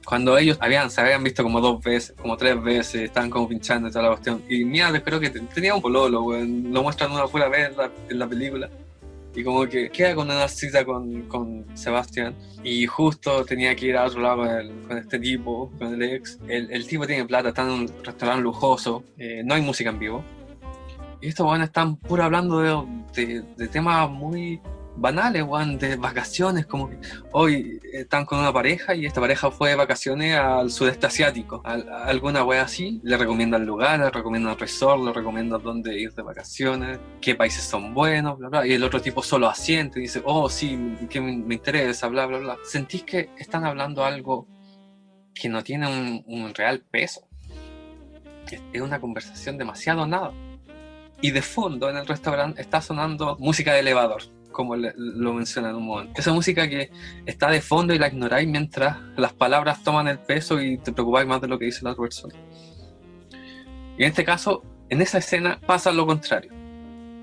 Cuando 0.04 0.36
ellos 0.38 0.58
habían, 0.60 0.90
se 0.90 1.00
habían 1.00 1.22
visto 1.22 1.42
como 1.42 1.60
dos 1.60 1.82
veces, 1.82 2.14
como 2.20 2.36
tres 2.36 2.60
veces, 2.62 3.02
estaban 3.02 3.30
como 3.30 3.48
pinchando 3.48 3.88
y 3.88 3.92
toda 3.92 4.04
la 4.04 4.10
cuestión. 4.10 4.42
Y 4.48 4.64
Mía, 4.64 4.90
espero 4.92 5.20
que 5.20 5.30
tenía 5.30 5.74
un 5.74 5.82
pololo, 5.82 6.26
lo 6.44 6.82
muestran 6.82 7.12
una 7.12 7.26
pura 7.26 7.48
vez 7.48 7.70
en 8.08 8.18
la, 8.18 8.26
película. 8.26 8.68
Y 9.34 9.44
como 9.44 9.64
que 9.66 9.90
queda 9.90 10.14
con 10.14 10.28
una 10.28 10.48
cita 10.48 10.84
con, 10.84 11.22
con 11.28 11.64
Sebastián. 11.74 12.34
Y 12.64 12.86
justo 12.86 13.44
tenía 13.44 13.74
que 13.76 13.86
ir 13.86 13.96
a 13.96 14.04
otro 14.04 14.20
lado 14.20 14.44
con, 14.88 14.98
este 14.98 15.18
tipo, 15.18 15.70
con 15.78 15.94
el 15.94 16.02
ex. 16.02 16.38
El, 16.48 16.70
el, 16.72 16.86
tipo 16.86 17.06
tiene 17.06 17.24
plata, 17.24 17.50
está 17.50 17.62
en 17.62 17.70
un 17.70 17.92
restaurante 18.02 18.42
lujoso, 18.42 19.04
eh, 19.16 19.42
no 19.44 19.54
hay 19.54 19.62
música 19.62 19.90
en 19.90 19.98
vivo. 19.98 20.24
Y 21.20 21.28
estos 21.28 21.46
bueno, 21.46 21.64
están 21.64 21.96
puro 21.96 22.24
hablando 22.24 22.60
de, 22.60 23.24
de, 23.24 23.42
de 23.56 23.68
temas 23.68 24.10
muy 24.10 24.60
banales, 25.00 25.42
weón, 25.42 25.78
de 25.78 25.96
vacaciones, 25.96 26.66
como 26.66 26.90
que 26.90 26.98
hoy 27.32 27.80
están 27.92 28.26
con 28.26 28.38
una 28.38 28.52
pareja 28.52 28.94
y 28.94 29.06
esta 29.06 29.20
pareja 29.20 29.50
fue 29.50 29.70
de 29.70 29.76
vacaciones 29.76 30.36
al 30.36 30.70
sudeste 30.70 31.06
asiático, 31.06 31.62
alguna 31.64 32.44
wea 32.44 32.62
así, 32.62 33.00
le 33.02 33.16
recomiendan 33.16 33.64
lugares, 33.64 34.06
le 34.06 34.10
recomiendan 34.10 34.58
resort, 34.58 35.02
le 35.02 35.12
recomiendan 35.12 35.62
dónde 35.62 35.98
ir 35.98 36.12
de 36.12 36.22
vacaciones, 36.22 36.98
qué 37.20 37.34
países 37.34 37.64
son 37.64 37.94
buenos, 37.94 38.38
bla, 38.38 38.48
bla, 38.48 38.66
y 38.66 38.74
el 38.74 38.84
otro 38.84 39.00
tipo 39.00 39.22
solo 39.22 39.48
asiente 39.48 39.98
y 39.98 40.02
dice, 40.02 40.22
oh, 40.24 40.50
sí, 40.50 40.96
que 41.08 41.20
me, 41.20 41.54
interesa, 41.54 42.06
bla, 42.08 42.26
bla, 42.26 42.38
bla. 42.38 42.58
Sentís 42.62 43.02
que 43.02 43.30
están 43.38 43.64
hablando 43.64 44.04
algo 44.04 44.46
que 45.34 45.48
no 45.48 45.64
tiene 45.64 45.86
un, 45.86 46.24
un 46.26 46.54
real 46.54 46.80
peso. 46.80 47.26
Es 48.72 48.80
una 48.80 49.00
conversación 49.00 49.56
demasiado 49.56 50.06
nada. 50.06 50.32
Y 51.22 51.30
de 51.30 51.42
fondo 51.42 51.88
en 51.88 51.96
el 51.96 52.06
restaurante 52.06 52.60
está 52.60 52.80
sonando 52.80 53.36
música 53.38 53.72
de 53.72 53.80
elevador 53.80 54.39
como 54.50 54.76
lo 54.76 55.34
menciona 55.34 55.70
en 55.70 55.76
un 55.76 55.86
momento. 55.86 56.12
Esa 56.20 56.32
música 56.32 56.68
que 56.68 56.90
está 57.26 57.50
de 57.50 57.60
fondo 57.60 57.94
y 57.94 57.98
la 57.98 58.08
ignoráis 58.08 58.48
mientras 58.48 58.98
las 59.16 59.32
palabras 59.32 59.82
toman 59.82 60.08
el 60.08 60.18
peso 60.18 60.60
y 60.60 60.78
te 60.78 60.92
preocupáis 60.92 61.26
más 61.26 61.40
de 61.40 61.48
lo 61.48 61.58
que 61.58 61.66
dice 61.66 61.84
la 61.84 61.92
otra 61.92 62.02
persona. 62.02 62.34
Y 63.98 64.02
en 64.02 64.08
este 64.08 64.24
caso, 64.24 64.62
en 64.88 65.02
esa 65.02 65.18
escena 65.18 65.60
pasa 65.66 65.92
lo 65.92 66.06
contrario. 66.06 66.52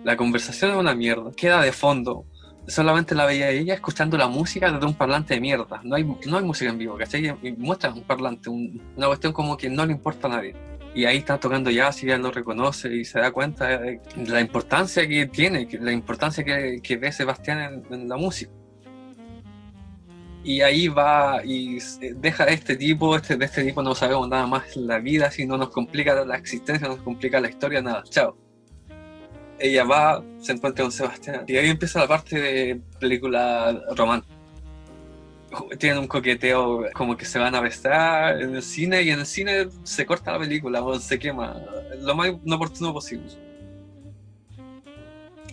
La 0.04 0.16
conversación 0.16 0.72
es 0.72 0.78
una 0.78 0.96
mierda, 0.96 1.32
queda 1.36 1.62
de 1.62 1.72
fondo. 1.72 2.26
Solamente 2.68 3.16
la 3.16 3.26
veía 3.26 3.50
ella 3.50 3.74
escuchando 3.74 4.18
la 4.18 4.28
música 4.28 4.72
desde 4.72 4.86
un 4.86 4.94
parlante 4.94 5.34
de 5.34 5.40
mierda. 5.40 5.82
No 5.84 5.96
hay, 5.96 6.04
no 6.04 6.38
hay 6.38 6.44
música 6.44 6.70
en 6.70 6.78
vivo, 6.78 6.98
¿cachai? 6.98 7.34
Y 7.42 7.52
muestra 7.54 7.92
un 7.94 8.04
parlante, 8.04 8.50
una 8.50 9.08
cuestión 9.08 9.34
como 9.34 9.58
que 9.58 9.70
no 9.70 9.86
le 9.86 9.94
importa 9.94 10.28
a 10.28 10.32
nadie 10.32 10.56
y 10.96 11.06
ahí 11.06 11.18
está 11.18 11.40
tocando 11.40 11.70
jazz 11.70 12.04
y 12.04 12.10
él 12.10 12.22
lo 12.22 12.32
reconoce 12.32 12.94
y 12.96 13.06
se 13.06 13.20
da 13.20 13.32
cuenta 13.32 13.68
de 13.78 14.02
la 14.28 14.42
importancia 14.42 15.08
que 15.08 15.28
tiene, 15.28 15.68
la 15.80 15.92
importancia 15.92 16.44
que, 16.44 16.80
que 16.82 16.98
ve 16.98 17.12
Sebastián 17.12 17.84
en, 17.90 18.10
la 18.10 18.18
música. 18.18 18.52
Y 20.44 20.62
ahí 20.62 20.88
va 20.88 21.42
y 21.44 21.78
deja 22.16 22.46
a 22.46 22.48
este 22.48 22.78
tipo, 22.78 23.16
este, 23.16 23.36
de 23.36 23.46
este 23.46 23.64
tipo 23.64 23.84
no 23.84 23.94
sabemos 23.94 24.30
nada 24.30 24.48
más 24.48 24.76
la 24.78 25.00
vida, 25.00 25.30
si 25.30 25.46
no 25.46 25.58
nos 25.58 25.70
complica 25.70 26.24
la 26.26 26.38
existencia, 26.38 26.88
nos 26.88 27.02
complica 27.02 27.40
la 27.42 27.50
historia, 27.50 27.82
nada, 27.82 28.04
chao. 28.10 28.38
Ella 29.60 29.84
va, 29.84 30.24
se 30.40 30.54
encuentra 30.54 30.84
con 30.84 30.92
Sebastián 30.92 31.44
y 31.48 31.58
ahí 31.58 31.70
empieza 31.70 32.00
la 32.00 32.08
parte 32.08 32.40
de 32.40 32.82
película 33.00 33.84
romántica 33.96 34.37
tienen 35.80 36.00
un 36.00 36.08
coqueteo 36.08 36.86
como 36.94 37.18
que 37.18 37.26
se 37.26 37.40
van 37.40 37.56
a 37.56 37.62
besar 37.62 38.42
en 38.42 38.56
el 38.56 38.64
cine 38.64 39.02
y 39.04 39.10
en 39.10 39.20
el 39.20 39.26
cine 39.26 39.68
se 39.84 40.06
corta 40.06 40.34
la 40.34 40.40
película 40.40 40.82
o 40.84 41.00
se 41.00 41.20
quema 41.20 41.62
lo 42.00 42.16
más 42.16 42.30
inoportuno 42.44 42.94
posible. 42.94 43.26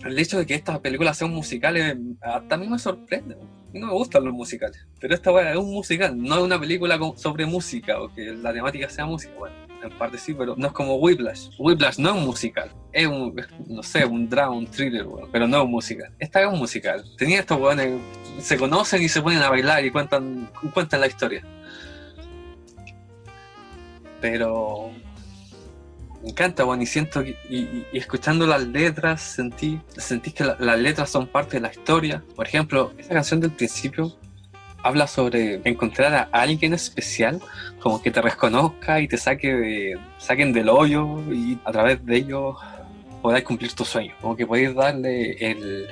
el 0.03 0.19
hecho 0.19 0.37
de 0.37 0.45
que 0.45 0.55
esta 0.55 0.79
película 0.81 1.13
sea 1.13 1.27
un 1.27 1.33
musical 1.33 1.77
eh, 1.77 1.97
también 2.47 2.71
me 2.71 2.79
sorprende. 2.79 3.37
No 3.73 3.87
me 3.87 3.93
gustan 3.93 4.23
los 4.23 4.33
musicales, 4.33 4.87
pero 5.01 5.13
esta 5.13 5.33
weá 5.33 5.51
es 5.51 5.57
un 5.57 5.69
musical, 5.69 6.17
no 6.17 6.37
es 6.37 6.41
una 6.43 6.57
película 6.57 6.97
sobre 7.17 7.45
música 7.45 8.01
o 8.01 8.13
que 8.13 8.31
la 8.31 8.53
temática 8.53 8.89
sea 8.89 9.05
música. 9.05 9.33
Bueno, 9.37 9.64
parte 9.91 10.17
sí, 10.17 10.33
pero 10.33 10.55
no 10.57 10.67
es 10.67 10.73
como 10.73 10.95
Whiplash. 10.95 11.49
Whiplash 11.57 11.97
no 11.97 12.09
es 12.09 12.15
un 12.15 12.25
musical, 12.25 12.71
es 12.91 13.07
un, 13.07 13.35
no 13.67 13.83
sé, 13.83 14.05
un 14.05 14.29
drama, 14.29 14.55
un 14.55 14.67
thriller, 14.67 15.05
pero 15.31 15.47
no 15.47 15.57
es 15.57 15.63
un 15.63 15.71
musical. 15.71 16.13
Esta 16.19 16.41
es 16.41 16.47
un 16.47 16.59
musical. 16.59 17.03
Tenía 17.17 17.39
estos 17.39 17.59
weones, 17.59 17.99
se 18.39 18.57
conocen 18.57 19.01
y 19.01 19.09
se 19.09 19.21
ponen 19.21 19.41
a 19.41 19.49
bailar 19.49 19.85
y 19.85 19.91
cuentan, 19.91 20.49
cuentan 20.73 21.01
la 21.01 21.07
historia. 21.07 21.43
Pero 24.21 24.91
me 26.25 26.29
encanta, 26.31 26.63
bueno, 26.63 26.81
y 26.81 26.87
siento, 26.87 27.21
y, 27.21 27.85
escuchando 27.93 28.47
las 28.47 28.65
letras, 28.67 29.21
sentí, 29.21 29.79
sentí 29.95 30.31
que 30.31 30.43
las 30.43 30.79
letras 30.79 31.09
son 31.09 31.27
parte 31.27 31.57
de 31.57 31.61
la 31.61 31.71
historia. 31.71 32.23
Por 32.35 32.47
ejemplo, 32.47 32.93
esa 32.97 33.13
canción 33.13 33.39
del 33.39 33.51
principio 33.51 34.17
habla 34.85 35.07
sobre 35.07 35.59
encontrar 35.63 36.13
a 36.13 36.29
alguien 36.31 36.71
especial, 36.75 37.41
como 37.79 38.03
que 38.03 38.11
te 38.11 38.21
reconozca 38.21 39.01
y 39.01 39.07
te 39.07 39.17
saque 39.17 39.97
saquen 40.19 40.53
del 40.53 40.69
hoyo 40.69 41.21
y 41.33 41.57
a 41.65 41.71
través 41.71 42.05
de 42.05 42.17
ello 42.17 42.55
podáis 43.23 43.43
cumplir 43.43 43.73
tu 43.73 43.83
sueño. 43.83 44.13
Como 44.21 44.35
que 44.35 44.45
podéis 44.45 44.75
darle 44.75 45.31
el, 45.39 45.87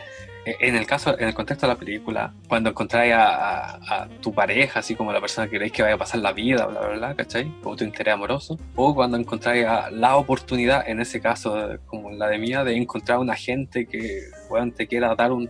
en 0.46 0.76
el 0.76 0.86
caso, 0.86 1.18
en 1.18 1.28
el 1.28 1.34
contexto 1.34 1.66
de 1.66 1.74
la 1.74 1.80
película, 1.80 2.34
cuando 2.48 2.70
encontráis 2.70 3.16
a, 3.18 4.08
tu 4.22 4.32
pareja, 4.32 4.82
así 4.82 4.94
como 4.94 5.12
la 5.12 5.20
persona 5.20 5.48
que 5.48 5.54
queréis 5.54 5.72
que 5.72 5.82
vaya 5.82 5.96
a 5.96 5.98
pasar 5.98 6.20
la 6.20 6.32
vida, 6.32 6.68
bla, 6.68 6.82
bla, 6.82 6.90
bla, 6.90 7.16
¿cachai? 7.16 7.52
O 7.64 7.76
tu 7.76 7.84
interés 7.84 8.14
amoroso, 8.14 8.60
o 8.76 8.94
cuando 8.94 9.18
encontráis 9.18 9.66
la 9.92 10.18
oportunidad, 10.18 10.88
en 10.88 11.00
ese 11.00 11.20
caso, 11.20 11.80
como 11.88 12.12
la 12.12 12.28
de 12.28 12.38
mía, 12.38 12.64
de 12.64 12.76
encontrar 12.76 13.18
a 13.18 13.22
una 13.22 13.36
gente 13.36 13.88
que 13.88 14.22
bueno, 14.50 14.72
te 14.72 14.86
quiera 14.86 15.16
dar 15.16 15.32
un 15.32 15.50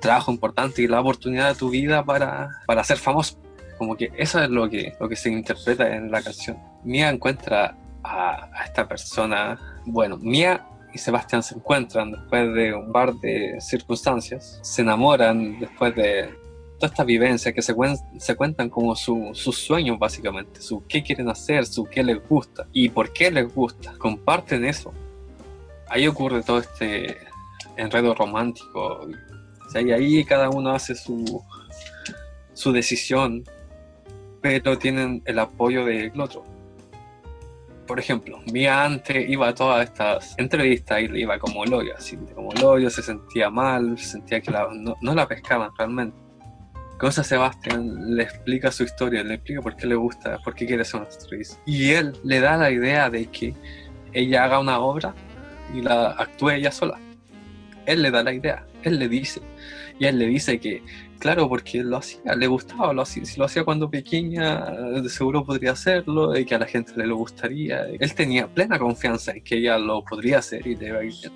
trabajo 0.00 0.32
importante 0.32 0.82
y 0.82 0.88
la 0.88 1.00
oportunidad 1.00 1.50
de 1.50 1.54
tu 1.54 1.70
vida 1.70 2.04
para, 2.04 2.48
para 2.66 2.82
ser 2.84 2.98
famoso. 2.98 3.38
Como 3.78 3.96
que 3.96 4.12
eso 4.16 4.42
es 4.42 4.50
lo 4.50 4.68
que, 4.68 4.94
lo 5.00 5.08
que 5.08 5.16
se 5.16 5.30
interpreta 5.30 5.94
en 5.94 6.10
la 6.10 6.22
canción. 6.22 6.58
Mía 6.84 7.10
encuentra 7.10 7.76
a, 8.02 8.50
a 8.52 8.64
esta 8.64 8.86
persona, 8.88 9.58
bueno, 9.86 10.16
Mía 10.18 10.66
y 10.92 10.98
Sebastián 10.98 11.42
se 11.42 11.54
encuentran 11.54 12.10
después 12.12 12.52
de 12.54 12.74
un 12.74 12.92
par 12.92 13.14
de 13.14 13.60
circunstancias, 13.60 14.58
se 14.62 14.82
enamoran 14.82 15.58
después 15.60 15.94
de 15.94 16.34
toda 16.80 16.88
esta 16.88 17.04
vivencia 17.04 17.52
que 17.52 17.62
se, 17.62 17.74
se 18.18 18.34
cuentan 18.34 18.70
como 18.70 18.96
sus 18.96 19.56
sueños 19.56 19.98
básicamente, 19.98 20.62
su 20.62 20.82
qué 20.86 21.02
quieren 21.02 21.28
hacer, 21.28 21.66
su 21.66 21.84
qué 21.84 22.02
les 22.02 22.26
gusta 22.26 22.66
y 22.72 22.88
por 22.88 23.12
qué 23.12 23.30
les 23.30 23.54
gusta, 23.54 23.92
comparten 23.98 24.64
eso. 24.64 24.92
Ahí 25.88 26.06
ocurre 26.06 26.42
todo 26.42 26.58
este 26.58 27.18
enredo 27.76 28.14
romántico, 28.14 29.06
y 29.74 29.92
ahí 29.92 30.24
cada 30.24 30.50
uno 30.50 30.70
hace 30.70 30.94
su, 30.94 31.42
su 32.52 32.72
decisión, 32.72 33.44
pero 34.40 34.78
tienen 34.78 35.22
el 35.26 35.38
apoyo 35.38 35.84
del 35.84 36.18
otro 36.20 36.44
por 37.90 37.98
ejemplo, 37.98 38.38
Mía 38.52 38.84
antes 38.84 39.28
iba 39.28 39.48
a 39.48 39.52
todas 39.52 39.82
estas 39.82 40.38
entrevistas 40.38 41.00
y 41.00 41.08
le 41.08 41.22
iba 41.22 41.40
como 41.40 41.64
el 41.64 41.74
hoyo, 41.74 41.92
así 41.98 42.16
como 42.36 42.52
el 42.52 42.62
hoyo, 42.62 42.88
se 42.88 43.02
sentía 43.02 43.50
mal, 43.50 43.98
sentía 43.98 44.40
que 44.40 44.52
no, 44.52 44.96
la 45.12 45.26
pescaban 45.26 45.72
realmente. 45.76 46.16
Cosa 47.00 47.24
Sebastián 47.24 48.14
le 48.14 48.22
explica 48.22 48.70
su 48.70 48.84
historia, 48.84 49.24
le 49.24 49.34
explica 49.34 49.60
por 49.60 49.74
qué 49.74 49.88
le 49.88 49.96
gusta, 49.96 50.38
por 50.44 50.54
qué 50.54 50.66
quiere 50.66 50.84
ser 50.84 51.00
una 51.00 51.10
actriz. 51.10 51.58
Y 51.66 51.90
él 51.90 52.12
le 52.22 52.38
da 52.38 52.56
la 52.56 52.70
idea 52.70 53.10
de 53.10 53.26
que 53.26 53.56
ella 54.12 54.44
haga 54.44 54.60
una 54.60 54.78
obra 54.78 55.12
y 55.74 55.82
la 55.82 56.10
actúe 56.10 56.50
ella 56.50 56.70
sola. 56.70 56.96
Él 57.86 58.02
le 58.02 58.10
da 58.10 58.22
la 58.22 58.32
idea, 58.32 58.66
él 58.82 58.98
le 58.98 59.08
dice. 59.08 59.40
Y 59.98 60.06
él 60.06 60.18
le 60.18 60.26
dice 60.26 60.58
que 60.58 60.82
Claro, 61.20 61.50
porque 61.50 61.82
lo 61.84 61.98
hacía, 61.98 62.34
le 62.34 62.46
gustaba, 62.46 62.94
lo 62.94 63.02
hacía, 63.02 63.26
si 63.26 63.38
lo 63.38 63.44
hacía 63.44 63.62
cuando 63.62 63.90
pequeña, 63.90 64.64
seguro 65.06 65.44
podría 65.44 65.72
hacerlo, 65.72 66.34
y 66.36 66.46
que 66.46 66.54
a 66.54 66.58
la 66.58 66.64
gente 66.64 66.94
le 66.96 67.06
lo 67.06 67.16
gustaría. 67.16 67.82
Él 67.88 68.14
tenía 68.14 68.48
plena 68.48 68.78
confianza 68.78 69.32
en 69.32 69.44
que 69.44 69.58
ella 69.58 69.76
lo 69.76 70.02
podría 70.02 70.38
hacer 70.38 70.66
y 70.66 70.76
le 70.76 70.88
iba 70.88 70.98
a 70.98 71.02
bien. 71.02 71.32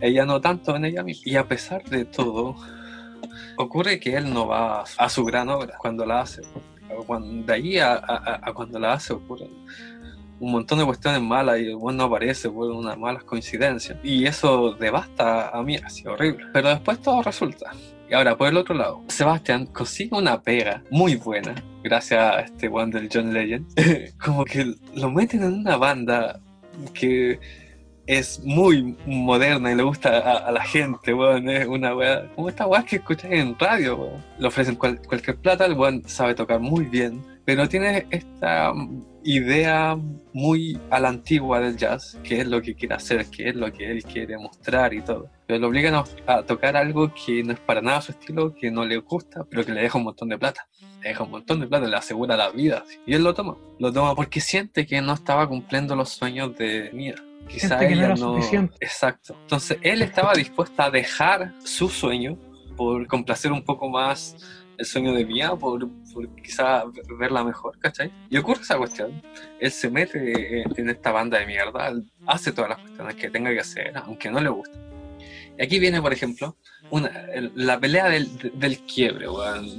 Ella 0.00 0.26
no 0.26 0.40
tanto 0.40 0.74
en 0.74 0.84
ella 0.86 1.04
misma. 1.04 1.22
Y 1.26 1.36
a 1.36 1.46
pesar 1.46 1.84
de 1.84 2.06
todo, 2.06 2.56
ocurre 3.56 4.00
que 4.00 4.16
él 4.16 4.34
no 4.34 4.48
va 4.48 4.82
a 4.82 5.08
su 5.08 5.24
gran 5.24 5.48
obra 5.48 5.76
cuando 5.78 6.04
la 6.04 6.22
hace. 6.22 6.42
de 6.42 7.52
ahí 7.52 7.78
a, 7.78 8.42
cuando 8.52 8.80
la 8.80 8.94
hace 8.94 9.12
ocurre 9.12 9.46
un 10.40 10.52
montón 10.52 10.78
de 10.78 10.84
cuestiones 10.84 11.20
malas 11.20 11.58
y 11.58 11.66
el 11.66 11.78
no 11.78 12.04
aparece 12.04 12.48
por 12.50 12.70
unas 12.70 12.98
malas 12.98 13.24
coincidencias. 13.24 13.98
Y 14.02 14.26
eso 14.26 14.72
devasta 14.72 15.50
a 15.50 15.62
mí, 15.62 15.76
así 15.76 16.06
horrible. 16.06 16.46
Pero 16.52 16.68
después 16.68 17.00
todo 17.00 17.22
resulta. 17.22 17.72
Y 18.10 18.14
ahora, 18.14 18.36
por 18.36 18.48
el 18.48 18.56
otro 18.56 18.74
lado, 18.74 19.02
Sebastián 19.08 19.66
consigue 19.66 20.16
una 20.16 20.40
pega 20.40 20.82
muy 20.90 21.16
buena, 21.16 21.54
gracias 21.82 22.20
a 22.20 22.40
este 22.40 22.68
one 22.68 22.90
del 22.90 23.10
John 23.12 23.34
Legend. 23.34 23.66
Como 24.24 24.44
que 24.44 24.74
lo 24.94 25.10
meten 25.10 25.42
en 25.42 25.54
una 25.54 25.76
banda 25.76 26.40
que 26.94 27.38
es 28.08 28.40
muy 28.42 28.96
moderna 29.06 29.70
y 29.70 29.74
le 29.74 29.82
gusta 29.82 30.38
a, 30.38 30.50
la 30.50 30.64
gente, 30.64 31.12
weón. 31.12 31.48
Es 31.50 31.66
una 31.66 31.94
weá, 31.94 32.26
como 32.34 32.48
esta 32.48 32.66
weá 32.66 32.82
que 32.82 32.96
escuchas 32.96 33.30
en 33.30 33.56
radio, 33.58 33.96
weón. 33.96 34.24
Le 34.38 34.48
ofrecen 34.48 34.76
cualquier 34.76 35.36
plata, 35.36 35.66
el 35.66 35.74
weón 35.74 36.02
sabe 36.08 36.34
tocar 36.34 36.58
muy 36.58 36.86
bien, 36.86 37.22
pero 37.44 37.68
tiene 37.68 38.06
esta 38.10 38.72
idea 39.24 39.98
muy 40.32 40.80
a 40.88 40.98
la 41.00 41.10
antigua 41.10 41.60
del 41.60 41.76
jazz, 41.76 42.18
que 42.22 42.40
es 42.40 42.46
lo 42.46 42.62
que 42.62 42.74
quiere 42.74 42.94
hacer, 42.94 43.26
que 43.26 43.50
es 43.50 43.54
lo 43.54 43.70
que 43.70 43.90
él 43.90 44.02
quiere 44.02 44.38
mostrar 44.38 44.94
y 44.94 45.02
todo. 45.02 45.28
Pero 45.46 45.58
lo 45.58 45.68
obligan 45.68 46.02
a, 46.26 46.42
tocar 46.44 46.78
algo 46.78 47.12
que 47.12 47.42
no 47.44 47.52
es 47.52 47.60
para 47.60 47.82
nada 47.82 48.00
su 48.00 48.12
estilo, 48.12 48.54
que 48.54 48.70
no 48.70 48.86
le 48.86 48.96
gusta, 48.96 49.44
pero 49.50 49.66
que 49.66 49.72
le 49.72 49.82
deja 49.82 49.98
un 49.98 50.04
montón 50.04 50.30
de 50.30 50.38
plata. 50.38 50.66
Le 51.02 51.10
deja 51.10 51.24
un 51.24 51.30
montón 51.30 51.60
de 51.60 51.66
plata, 51.66 51.86
le 51.86 51.96
asegura 51.96 52.38
la 52.38 52.48
vida. 52.50 52.84
Y 53.06 53.12
él 53.12 53.22
lo 53.22 53.34
toma. 53.34 53.58
Lo 53.78 53.92
toma 53.92 54.14
porque 54.14 54.40
siente 54.40 54.86
que 54.86 55.02
no 55.02 55.12
estaba 55.12 55.46
cumpliendo 55.46 55.94
los 55.94 56.08
sueños 56.08 56.56
de 56.56 56.90
Mia. 56.94 57.14
Quizá 57.46 57.82
ella 57.84 58.14
no, 58.14 58.38
Exacto. 58.80 59.36
Entonces 59.42 59.78
él 59.82 60.02
estaba 60.02 60.34
dispuesto 60.34 60.82
a 60.82 60.90
dejar 60.90 61.54
su 61.64 61.88
sueño 61.88 62.38
por 62.76 63.06
complacer 63.06 63.52
un 63.52 63.62
poco 63.62 63.88
más 63.88 64.36
el 64.78 64.86
sueño 64.86 65.12
de 65.12 65.26
Mía 65.26 65.54
por, 65.56 65.88
por 66.12 66.28
quizá 66.36 66.84
verla 67.18 67.42
mejor, 67.42 67.78
¿cachai? 67.78 68.12
Y 68.30 68.38
ocurre 68.38 68.62
esa 68.62 68.78
cuestión. 68.78 69.20
Él 69.58 69.72
se 69.72 69.90
mete 69.90 70.62
en 70.62 70.88
esta 70.88 71.10
banda 71.10 71.38
de 71.38 71.46
mierda, 71.46 71.92
hace 72.26 72.52
todas 72.52 72.70
las 72.70 72.78
cuestiones 72.78 73.14
que 73.16 73.28
tenga 73.28 73.50
que 73.50 73.60
hacer, 73.60 73.96
aunque 73.98 74.30
no 74.30 74.40
le 74.40 74.48
guste. 74.48 74.78
Y 75.58 75.62
aquí 75.62 75.80
viene, 75.80 76.00
por 76.00 76.12
ejemplo, 76.12 76.56
la 77.54 77.78
pelea 77.78 78.08
del, 78.08 78.78
quiebre, 78.92 79.26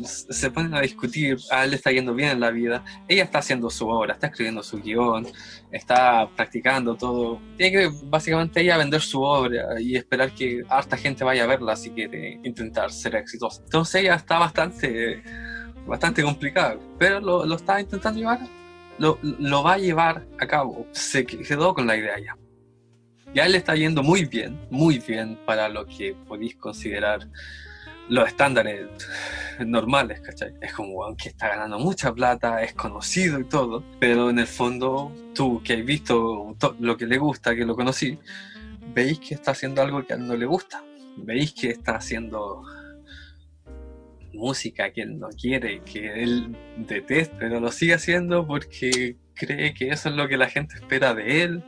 Se 0.06 0.52
ponen 0.52 0.74
a 0.76 0.82
discutir, 0.82 1.38
a 1.52 1.64
él 1.64 1.72
le 1.72 1.76
está 1.78 1.92
yendo 1.92 2.14
bien 2.14 2.30
en 2.30 2.40
la 2.40 2.52
vida, 2.52 2.84
ella 3.08 3.24
está 3.24 3.40
haciendo 3.40 3.70
su 3.70 3.88
obra, 3.88 4.14
está 4.14 4.28
escribiendo 4.28 4.64
su 4.64 4.80
guion, 4.82 5.28
está 5.72 6.30
practicando 6.36 6.96
todo. 6.96 7.40
Tiene 7.58 7.78
que 7.78 7.92
básicamente 8.04 8.62
ella 8.62 8.78
vender 8.78 9.02
su 9.02 9.22
obra 9.22 9.80
y 9.80 9.96
esperar 9.96 10.32
que 10.34 10.64
harta 10.70 10.98
gente 10.98 11.24
vaya 11.24 11.44
a 11.44 11.48
verla 11.48 11.76
si 11.76 11.90
quiere 11.92 12.40
intentar 12.44 12.92
ser 12.92 13.16
exitosa. 13.16 13.62
Entonces 13.64 14.02
ella 14.02 14.16
está 14.16 14.38
bastante, 14.38 15.24
bastante 15.88 16.24
complicada, 16.24 16.78
pero 16.98 17.20
lo, 17.20 17.46
lo 17.46 17.56
está 17.56 17.82
intentando 17.82 18.20
llevar, 18.20 18.40
lo, 18.98 19.18
lo 19.22 19.64
va 19.64 19.74
a 19.74 19.78
llevar 19.78 20.26
a 20.40 20.48
cabo. 20.48 20.88
Se 20.92 21.26
quedó 21.26 21.74
con 21.74 21.88
la 21.88 21.98
idea 21.98 22.20
ya 22.20 22.39
ya 23.34 23.48
le 23.48 23.58
está 23.58 23.76
yendo 23.76 24.04
muy 24.04 24.26
bien, 24.26 24.60
muy 24.70 25.00
bien 25.00 25.38
para 25.46 25.70
lo 25.70 25.86
que 25.86 26.16
podéis 26.28 26.56
considerar 26.56 27.28
los 28.10 28.28
estándares 28.28 28.88
normales, 29.60 30.20
¿cachai? 30.22 30.54
Es 30.62 30.74
como, 30.74 31.04
aunque 31.04 31.30
está 31.30 31.50
ganando 31.50 31.78
mucha 31.78 32.12
plata, 32.12 32.64
es 32.64 32.74
conocido 32.74 33.40
y 33.40 33.44
todo, 33.44 33.84
pero 34.00 34.30
en 34.30 34.40
el 34.40 34.48
fondo 34.48 35.14
tú 35.36 35.62
que 35.64 35.74
has 35.74 35.86
visto 35.86 36.56
lo 36.80 36.98
que 36.98 37.06
le 37.06 37.18
gusta, 37.18 37.56
que 37.56 37.66
lo 37.66 37.76
conocí, 37.76 38.18
veis 38.94 39.20
que 39.20 39.36
está 39.36 39.52
haciendo 39.52 39.82
algo 39.82 40.06
que 40.06 40.14
a 40.14 40.16
él 40.16 40.28
no 40.28 40.36
le 40.36 40.46
gusta, 40.46 40.84
veis 41.18 41.54
que 41.54 41.70
está 41.70 41.98
haciendo 41.98 42.64
música 44.34 44.92
que 44.92 45.02
él 45.02 45.20
no 45.20 45.30
quiere, 45.30 45.82
que 45.84 46.24
él 46.24 46.56
detesta, 46.78 47.36
pero 47.40 47.60
lo 47.60 47.72
sigue 47.72 47.94
haciendo 47.94 48.48
porque 48.48 49.18
cree 49.36 49.74
que 49.74 49.90
eso 49.90 50.10
es 50.10 50.16
lo 50.16 50.28
que 50.28 50.38
la 50.38 50.50
gente 50.50 50.76
espera 50.76 51.14
de 51.14 51.44
él 51.44 51.64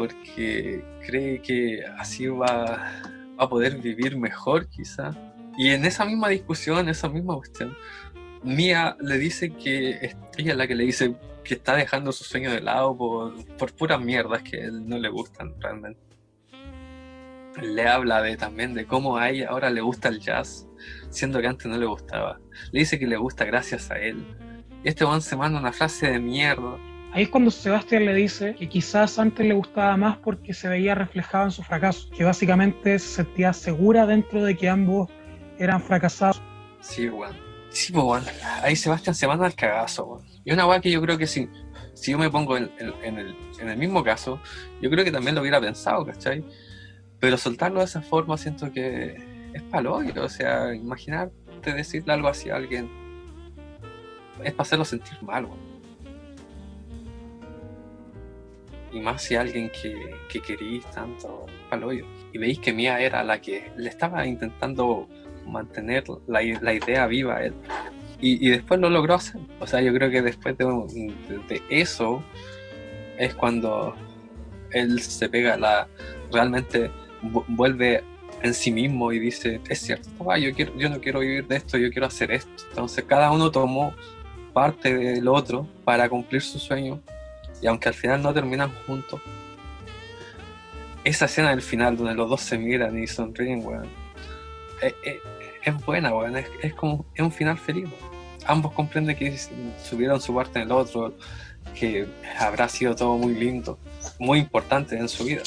porque 0.00 0.82
cree 1.06 1.42
que 1.42 1.84
así 1.98 2.26
va, 2.26 3.02
a 3.36 3.48
poder 3.50 3.76
vivir 3.76 4.16
mejor 4.16 4.66
quizá. 4.66 5.14
Y 5.58 5.68
en 5.72 5.84
esa 5.84 6.06
misma 6.06 6.28
discusión, 6.28 6.88
esa 6.88 7.10
misma 7.10 7.36
cuestión, 7.36 7.76
Mía 8.42 8.96
le 8.98 9.18
dice 9.18 9.50
que 9.50 10.16
ella 10.38 10.52
es 10.52 10.56
la 10.56 10.66
que 10.66 10.74
le 10.74 10.84
dice 10.84 11.14
que 11.44 11.52
está 11.52 11.76
dejando 11.76 12.12
su 12.12 12.24
sueño 12.24 12.50
de 12.50 12.62
lado 12.62 12.96
por, 12.96 13.44
por 13.58 13.74
puras 13.74 14.00
mierdas 14.00 14.42
que 14.42 14.64
él 14.64 14.88
no 14.88 14.96
le 14.96 15.10
gustan 15.10 15.54
realmente. 15.60 16.00
Le 17.60 17.86
habla 17.86 18.22
de, 18.22 18.38
también 18.38 18.72
de 18.72 18.86
cómo 18.86 19.18
a 19.18 19.28
ella 19.28 19.50
ahora 19.50 19.68
le 19.68 19.82
gusta 19.82 20.08
el 20.08 20.20
jazz, 20.20 20.66
siendo 21.10 21.42
que 21.42 21.46
antes 21.46 21.66
no 21.66 21.76
le 21.76 21.84
gustaba. 21.84 22.40
Le 22.72 22.80
dice 22.80 22.98
que 22.98 23.06
le 23.06 23.18
gusta 23.18 23.44
gracias 23.44 23.90
a 23.90 23.98
él. 23.98 24.24
Y 24.82 24.88
este 24.88 25.04
one 25.04 25.20
se 25.20 25.36
manda 25.36 25.60
una 25.60 25.72
frase 25.72 26.10
de 26.10 26.18
mierda 26.18 26.78
Ahí 27.12 27.24
es 27.24 27.28
cuando 27.28 27.50
Sebastián 27.50 28.06
le 28.06 28.14
dice 28.14 28.54
que 28.54 28.68
quizás 28.68 29.18
antes 29.18 29.44
le 29.44 29.54
gustaba 29.54 29.96
más 29.96 30.18
porque 30.18 30.54
se 30.54 30.68
veía 30.68 30.94
reflejado 30.94 31.46
en 31.46 31.50
su 31.50 31.62
fracaso, 31.62 32.08
que 32.16 32.22
básicamente 32.22 32.98
se 33.00 33.24
sentía 33.24 33.52
segura 33.52 34.06
dentro 34.06 34.44
de 34.44 34.56
que 34.56 34.68
ambos 34.68 35.10
eran 35.58 35.82
fracasados. 35.82 36.40
Sí, 36.80 37.08
weón. 37.08 37.34
Sí, 37.70 37.92
pues. 37.92 38.24
Ahí 38.62 38.76
Sebastián 38.76 39.14
se 39.14 39.26
manda 39.26 39.46
al 39.46 39.54
cagazo, 39.54 40.04
weón. 40.06 40.26
Y 40.44 40.52
una 40.52 40.66
weá 40.66 40.80
que 40.80 40.90
yo 40.90 41.02
creo 41.02 41.18
que 41.18 41.26
si, 41.26 41.48
si 41.94 42.12
yo 42.12 42.18
me 42.18 42.30
pongo 42.30 42.56
en, 42.56 42.70
en, 42.78 43.18
el, 43.18 43.36
en 43.58 43.68
el 43.68 43.76
mismo 43.76 44.04
caso, 44.04 44.40
yo 44.80 44.88
creo 44.88 45.04
que 45.04 45.12
también 45.12 45.34
lo 45.34 45.40
hubiera 45.40 45.60
pensado, 45.60 46.06
¿cachai? 46.06 46.44
Pero 47.18 47.36
soltarlo 47.36 47.80
de 47.80 47.86
esa 47.86 48.02
forma 48.02 48.38
siento 48.38 48.72
que 48.72 49.16
es 49.52 49.62
palogro, 49.64 50.24
o 50.24 50.28
sea, 50.28 50.72
imaginarte 50.74 51.74
decirle 51.74 52.12
algo 52.12 52.28
así 52.28 52.50
a 52.50 52.56
alguien 52.56 52.88
es 54.44 54.52
para 54.52 54.62
hacerlo 54.62 54.84
sentir 54.84 55.20
mal, 55.22 55.44
weón. 55.44 55.79
Y 58.92 59.00
más 59.00 59.22
si 59.22 59.36
alguien 59.36 59.70
que, 59.70 60.16
que 60.28 60.40
querís 60.40 60.84
tanto 60.90 61.46
hoyo. 61.82 62.04
Y 62.32 62.38
veis 62.38 62.58
que 62.58 62.72
Mía 62.72 63.00
era 63.00 63.22
la 63.22 63.40
que 63.40 63.70
le 63.76 63.88
estaba 63.88 64.26
intentando 64.26 65.08
mantener 65.46 66.04
la, 66.26 66.40
la 66.60 66.74
idea 66.74 67.06
viva 67.06 67.36
a 67.36 67.44
él. 67.44 67.54
Y, 68.20 68.46
y, 68.46 68.50
después 68.50 68.80
lo 68.80 68.90
logró 68.90 69.14
hacer. 69.14 69.40
O 69.60 69.66
sea, 69.66 69.80
yo 69.80 69.92
creo 69.94 70.10
que 70.10 70.20
después 70.22 70.56
de, 70.58 70.64
de, 71.48 71.62
eso 71.70 72.22
es 73.18 73.34
cuando 73.34 73.94
él 74.72 75.00
se 75.00 75.28
pega 75.28 75.56
la. 75.56 75.88
realmente 76.32 76.90
vuelve 77.48 78.02
en 78.42 78.54
sí 78.54 78.70
mismo 78.70 79.12
y 79.12 79.18
dice, 79.18 79.60
es 79.68 79.80
cierto, 79.80 80.08
yo, 80.36 80.54
quiero, 80.54 80.76
yo 80.76 80.88
no 80.88 81.00
quiero 81.00 81.20
vivir 81.20 81.46
de 81.46 81.56
esto, 81.56 81.78
yo 81.78 81.90
quiero 81.90 82.06
hacer 82.06 82.30
esto. 82.30 82.50
Entonces 82.70 83.04
cada 83.04 83.30
uno 83.30 83.50
tomó 83.50 83.94
parte 84.52 84.94
del 84.94 85.28
otro 85.28 85.66
para 85.84 86.08
cumplir 86.08 86.42
su 86.42 86.58
sueño 86.58 87.00
y 87.60 87.66
aunque 87.66 87.88
al 87.88 87.94
final 87.94 88.22
no 88.22 88.32
terminan 88.32 88.72
juntos, 88.86 89.20
esa 91.04 91.26
escena 91.26 91.50
del 91.50 91.62
final 91.62 91.96
donde 91.96 92.14
los 92.14 92.28
dos 92.28 92.40
se 92.40 92.58
miran 92.58 92.98
y 93.02 93.06
sonríen, 93.06 93.64
weón, 93.64 93.88
es, 94.82 94.94
es, 95.64 95.84
buena, 95.84 96.14
weón, 96.14 96.36
es, 96.36 96.46
es, 96.62 96.74
como, 96.74 97.06
es 97.14 97.22
un 97.22 97.32
final 97.32 97.58
feliz. 97.58 97.88
Ambos 98.46 98.72
comprenden 98.72 99.16
que 99.16 99.36
subieron 99.82 100.20
su 100.20 100.34
parte 100.34 100.58
en 100.60 100.66
el 100.66 100.72
otro, 100.72 101.14
que 101.74 102.06
habrá 102.38 102.68
sido 102.68 102.94
todo 102.94 103.16
muy 103.16 103.34
lindo, 103.34 103.78
muy 104.18 104.38
importante 104.38 104.96
en 104.96 105.08
su 105.08 105.24
vida. 105.24 105.42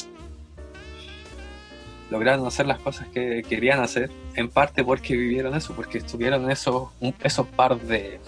Lograron 2.10 2.46
hacer 2.46 2.66
las 2.66 2.78
cosas 2.78 3.08
que 3.08 3.42
querían 3.48 3.80
hacer, 3.80 4.10
en 4.34 4.48
parte 4.48 4.84
porque 4.84 5.16
vivieron 5.16 5.54
eso, 5.54 5.74
porque 5.74 5.98
estuvieron 5.98 6.50
esos, 6.50 6.90
esos 7.22 7.46
par 7.48 7.78
de 7.80 8.20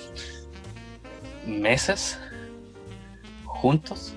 meses 1.46 2.18
juntos, 3.56 4.14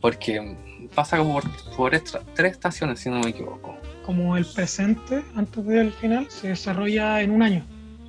porque 0.00 0.56
pasa 0.94 1.18
como 1.18 1.40
por, 1.76 1.92
tres 2.34 2.52
estaciones, 2.52 3.00
si 3.00 3.10
no 3.10 3.20
me 3.20 3.30
equivoco. 3.30 3.76
Como 4.04 4.36
el 4.36 4.46
presente, 4.46 5.22
antes 5.34 5.64
del 5.66 5.92
final, 5.92 6.30
se 6.30 6.48
desarrolla 6.48 7.20
en 7.20 7.30
un 7.30 7.42
año. 7.42 7.64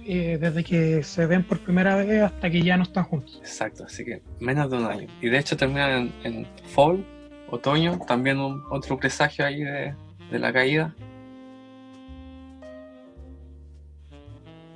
Eh, 0.06 0.40
desde 0.42 0.64
que 0.64 1.04
se 1.04 1.28
ven 1.28 1.44
por 1.44 1.60
primera 1.60 1.96
vez 1.96 2.24
hasta 2.24 2.50
que 2.50 2.64
ya 2.64 2.78
no 2.78 2.84
están 2.84 3.04
juntos. 3.04 3.38
Exacto, 3.42 3.84
así 3.84 4.04
que 4.04 4.24
menos 4.40 4.72
de 4.72 4.78
un 4.78 4.86
año. 4.86 5.08
Y 5.22 5.30
de 5.30 5.38
hecho 5.38 5.56
termina 5.56 5.98
en, 6.24 6.48
fall, 6.74 7.06
otoño, 7.52 8.00
también 8.08 8.40
un, 8.40 8.64
otro 8.72 8.98
presagio 8.98 9.46
ahí 9.46 9.62
de, 9.62 9.94
de 10.32 10.40
la 10.40 10.52
caída. 10.52 10.96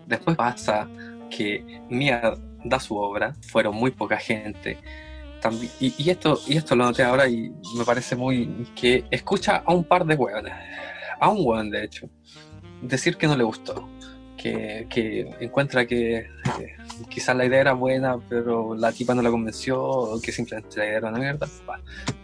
Después 0.05 0.37
pasa 0.37 0.87
que 1.35 1.81
Mia 1.89 2.35
da 2.63 2.79
su 2.79 2.95
obra, 2.95 3.33
fueron 3.47 3.75
muy 3.75 3.89
poca 3.91 4.17
gente, 4.17 4.77
y, 5.79 6.09
esto, 6.09 6.39
y 6.47 6.57
esto 6.57 6.75
lo 6.75 6.85
noté 6.85 7.03
ahora 7.03 7.27
y 7.27 7.51
me 7.77 7.85
parece 7.85 8.15
muy. 8.15 8.67
que 8.75 9.05
escucha 9.11 9.63
a 9.65 9.73
un 9.73 9.83
par 9.83 10.05
de 10.05 10.15
hueones, 10.15 10.53
a 11.19 11.29
un 11.29 11.45
hueón 11.45 11.69
de 11.69 11.83
hecho, 11.83 12.09
decir 12.81 13.17
que 13.17 13.27
no 13.27 13.35
le 13.35 13.43
gustó, 13.43 13.89
que, 14.37 14.87
que 14.89 15.35
encuentra 15.39 15.85
que 15.85 16.27
quizás 17.09 17.35
la 17.35 17.45
idea 17.45 17.61
era 17.61 17.73
buena, 17.73 18.17
pero 18.29 18.75
la 18.75 18.91
tipa 18.91 19.13
no 19.13 19.21
la 19.21 19.31
convenció, 19.31 19.81
o 19.81 20.21
que 20.21 20.31
simplemente 20.31 20.77
la 20.77 20.85
idea 20.85 20.97
era 20.97 21.09
una 21.09 21.19
mierda. 21.19 21.47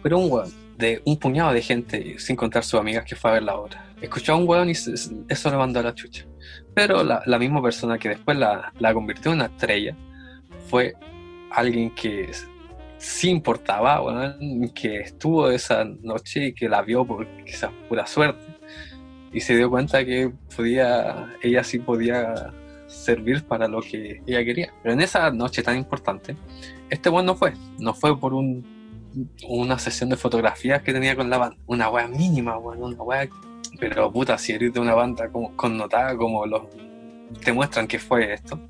Pero 0.02 0.18
un 0.18 0.30
hueón, 0.30 0.52
de 0.76 1.02
un 1.04 1.18
puñado 1.18 1.52
de 1.52 1.62
gente, 1.62 2.18
sin 2.18 2.36
contar 2.36 2.64
sus 2.64 2.80
amigas 2.80 3.04
que 3.04 3.16
fue 3.16 3.30
a 3.30 3.34
ver 3.34 3.42
la 3.42 3.56
obra, 3.56 3.84
escuchó 4.00 4.32
a 4.32 4.36
un 4.36 4.48
hueón 4.48 4.68
y 4.68 4.72
eso 4.72 5.50
le 5.50 5.56
mandó 5.56 5.80
a 5.80 5.82
la 5.82 5.94
chucha. 5.94 6.26
Pero 6.74 7.02
la, 7.02 7.22
la 7.26 7.38
misma 7.38 7.62
persona 7.62 7.98
que 7.98 8.08
después 8.08 8.36
la, 8.36 8.72
la 8.78 8.94
convirtió 8.94 9.32
en 9.32 9.38
una 9.38 9.46
estrella 9.46 9.96
fue 10.68 10.94
alguien 11.50 11.94
que 11.94 12.30
sí 13.00 13.30
importaba, 13.30 14.36
que 14.74 15.00
estuvo 15.00 15.50
esa 15.50 15.84
noche 15.84 16.46
y 16.46 16.52
que 16.52 16.68
la 16.68 16.82
vio 16.82 17.04
por 17.04 17.26
quizás 17.44 17.70
pura 17.88 18.06
suerte. 18.06 18.44
Y 19.32 19.40
se 19.40 19.56
dio 19.56 19.70
cuenta 19.70 20.04
que 20.04 20.30
podía, 20.54 21.34
ella 21.42 21.64
sí 21.64 21.78
podía 21.78 22.52
servir 22.86 23.44
para 23.44 23.68
lo 23.68 23.80
que 23.80 24.22
ella 24.26 24.44
quería. 24.44 24.74
Pero 24.82 24.92
en 24.92 25.00
esa 25.00 25.30
noche 25.30 25.62
tan 25.62 25.76
importante, 25.76 26.36
este 26.90 27.08
buen 27.08 27.24
no 27.24 27.34
fue, 27.34 27.54
no 27.78 27.94
fue 27.94 28.18
por 28.18 28.34
un, 28.34 28.64
una 29.48 29.78
sesión 29.78 30.10
de 30.10 30.16
fotografías 30.16 30.82
que 30.82 30.92
tenía 30.92 31.16
con 31.16 31.30
la 31.30 31.38
banda, 31.38 31.56
una 31.66 31.88
wea 31.88 32.06
mínima, 32.06 32.58
una 32.58 33.02
wea, 33.02 33.28
pero 33.78 34.12
puta, 34.12 34.36
si 34.36 34.52
eres 34.52 34.74
de 34.74 34.80
una 34.80 34.94
banda 34.94 35.30
como, 35.30 35.56
connotada 35.56 36.16
como 36.16 36.44
los 36.44 36.62
te 37.44 37.52
muestran 37.52 37.86
que 37.86 37.98
fue 37.98 38.34
esto, 38.34 38.60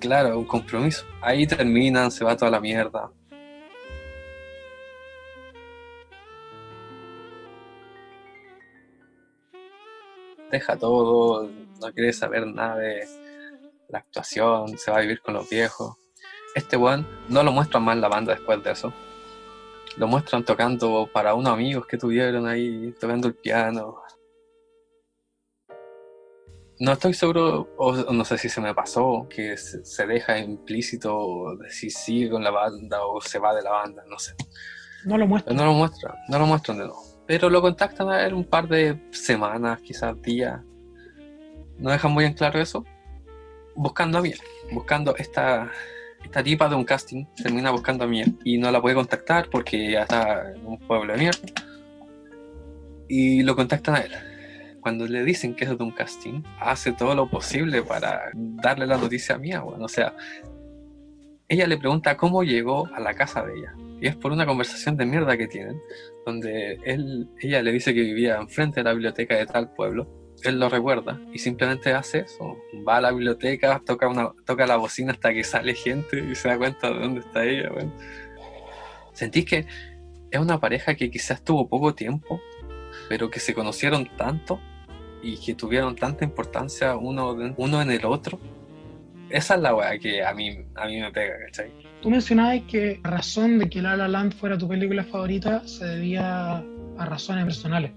Claro, 0.00 0.38
un 0.38 0.44
compromiso. 0.44 1.04
Ahí 1.20 1.46
terminan, 1.46 2.10
se 2.10 2.24
va 2.24 2.36
toda 2.36 2.50
la 2.50 2.60
mierda. 2.60 3.10
Deja 10.50 10.76
todo, 10.76 11.50
no 11.80 11.92
quiere 11.92 12.12
saber 12.12 12.46
nada 12.46 12.76
de 12.76 13.04
la 13.88 13.98
actuación, 13.98 14.78
se 14.78 14.90
va 14.90 14.98
a 14.98 15.00
vivir 15.00 15.20
con 15.20 15.34
los 15.34 15.48
viejos. 15.48 15.96
Este 16.54 16.76
one 16.76 17.04
no 17.28 17.42
lo 17.42 17.52
muestran 17.52 17.82
más 17.82 17.96
la 17.96 18.08
banda 18.08 18.34
después 18.34 18.62
de 18.62 18.72
eso. 18.72 18.92
Lo 19.96 20.06
muestran 20.06 20.44
tocando 20.44 21.08
para 21.12 21.34
unos 21.34 21.52
amigos 21.52 21.86
que 21.86 21.98
tuvieron 21.98 22.46
ahí, 22.46 22.94
tocando 23.00 23.28
el 23.28 23.34
piano, 23.34 24.02
no 26.78 26.92
estoy 26.92 27.14
seguro, 27.14 27.68
o 27.78 28.12
no 28.12 28.24
sé 28.24 28.36
si 28.38 28.48
se 28.48 28.60
me 28.60 28.74
pasó, 28.74 29.26
que 29.30 29.56
se, 29.56 30.06
deja 30.06 30.38
implícito 30.38 31.56
si 31.70 31.88
sigue 31.90 32.30
con 32.30 32.44
la 32.44 32.50
banda 32.50 33.04
o 33.04 33.20
se 33.20 33.38
va 33.38 33.54
de 33.54 33.62
la 33.62 33.70
banda, 33.70 34.04
no 34.08 34.18
sé. 34.18 34.34
No 35.04 35.16
lo 35.16 35.26
muestran. 35.26 35.56
No 35.56 35.64
lo 35.64 35.72
muestran, 35.72 36.14
no 36.28 36.38
lo 36.38 36.46
muestran 36.46 36.78
de 36.78 36.84
nuevo. 36.84 37.02
Pero 37.26 37.48
lo 37.48 37.60
contactan 37.62 38.08
a 38.10 38.24
él 38.24 38.34
un 38.34 38.44
par 38.44 38.68
de 38.68 39.00
semanas, 39.10 39.80
quizás 39.80 40.20
días. 40.20 40.60
No 41.78 41.90
dejan 41.90 42.12
muy 42.12 42.24
en 42.24 42.34
claro 42.34 42.60
eso. 42.60 42.84
Buscando 43.74 44.18
a 44.18 44.22
Miel, 44.22 44.38
buscando 44.72 45.16
esta, 45.16 45.70
esta 46.22 46.42
tipa 46.42 46.68
de 46.68 46.76
un 46.76 46.84
casting, 46.84 47.24
termina 47.42 47.70
buscando 47.70 48.04
a 48.04 48.06
Miel 48.06 48.38
y 48.44 48.58
no 48.58 48.70
la 48.70 48.80
puede 48.80 48.94
contactar 48.94 49.48
porque 49.50 49.92
ya 49.92 50.02
está 50.02 50.52
en 50.52 50.66
un 50.66 50.78
pueblo 50.78 51.12
de 51.12 51.18
mierda. 51.18 51.40
Y 53.08 53.42
lo 53.42 53.54
contactan 53.54 53.96
a 53.96 53.98
él 54.00 54.35
cuando 54.86 55.04
le 55.08 55.24
dicen 55.24 55.56
que 55.56 55.64
es 55.64 55.76
de 55.76 55.82
un 55.82 55.90
casting, 55.90 56.44
hace 56.60 56.92
todo 56.92 57.16
lo 57.16 57.28
posible 57.28 57.82
para 57.82 58.30
darle 58.34 58.86
la 58.86 58.96
noticia 58.96 59.34
a 59.34 59.38
Mía, 59.38 59.58
bueno, 59.58 59.86
o 59.86 59.88
sea, 59.88 60.14
ella 61.48 61.66
le 61.66 61.76
pregunta 61.76 62.16
cómo 62.16 62.44
llegó 62.44 62.86
a 62.94 63.00
la 63.00 63.12
casa 63.12 63.44
de 63.44 63.58
ella. 63.58 63.74
Y 64.00 64.06
es 64.06 64.14
por 64.14 64.30
una 64.30 64.46
conversación 64.46 64.96
de 64.96 65.04
mierda 65.04 65.36
que 65.36 65.48
tienen, 65.48 65.82
donde 66.24 66.78
él, 66.84 67.28
ella 67.40 67.62
le 67.62 67.72
dice 67.72 67.92
que 67.94 68.00
vivía 68.00 68.36
enfrente 68.36 68.78
de 68.78 68.84
la 68.84 68.92
biblioteca 68.92 69.34
de 69.34 69.46
tal 69.46 69.72
pueblo. 69.72 70.06
Él 70.44 70.60
lo 70.60 70.68
recuerda 70.68 71.20
y 71.32 71.40
simplemente 71.40 71.92
hace 71.92 72.20
eso. 72.20 72.56
Va 72.88 72.98
a 72.98 73.00
la 73.00 73.10
biblioteca, 73.10 73.82
toca, 73.84 74.06
una, 74.06 74.34
toca 74.44 74.68
la 74.68 74.76
bocina 74.76 75.10
hasta 75.10 75.34
que 75.34 75.42
sale 75.42 75.74
gente 75.74 76.24
y 76.30 76.36
se 76.36 76.46
da 76.46 76.58
cuenta 76.58 76.92
de 76.92 77.00
dónde 77.00 77.20
está 77.22 77.44
ella. 77.44 77.70
Bueno. 77.72 77.92
Sentís 79.14 79.46
que 79.46 79.66
es 80.30 80.38
una 80.38 80.60
pareja 80.60 80.94
que 80.94 81.10
quizás 81.10 81.42
tuvo 81.42 81.68
poco 81.68 81.92
tiempo, 81.92 82.40
pero 83.08 83.30
que 83.30 83.40
se 83.40 83.52
conocieron 83.52 84.08
tanto 84.16 84.60
y 85.22 85.36
que 85.38 85.54
tuvieron 85.54 85.96
tanta 85.96 86.24
importancia 86.24 86.96
uno, 86.96 87.36
uno 87.56 87.82
en 87.82 87.90
el 87.90 88.04
otro. 88.04 88.38
Esa 89.28 89.56
es 89.56 89.60
la 89.60 89.74
weá 89.74 89.98
que 89.98 90.24
a 90.24 90.32
mí, 90.32 90.56
a 90.76 90.86
mí 90.86 91.00
me 91.00 91.10
pega, 91.10 91.34
¿cachai? 91.46 91.70
Tú 92.00 92.10
mencionabas 92.10 92.62
que 92.68 93.00
la 93.02 93.10
razón 93.10 93.58
de 93.58 93.68
que 93.68 93.82
La 93.82 93.96
La 93.96 94.06
Land 94.06 94.34
fuera 94.34 94.56
tu 94.56 94.68
película 94.68 95.02
favorita 95.02 95.66
se 95.66 95.84
debía 95.84 96.58
a 96.58 97.04
razones 97.04 97.44
personales. 97.44 97.90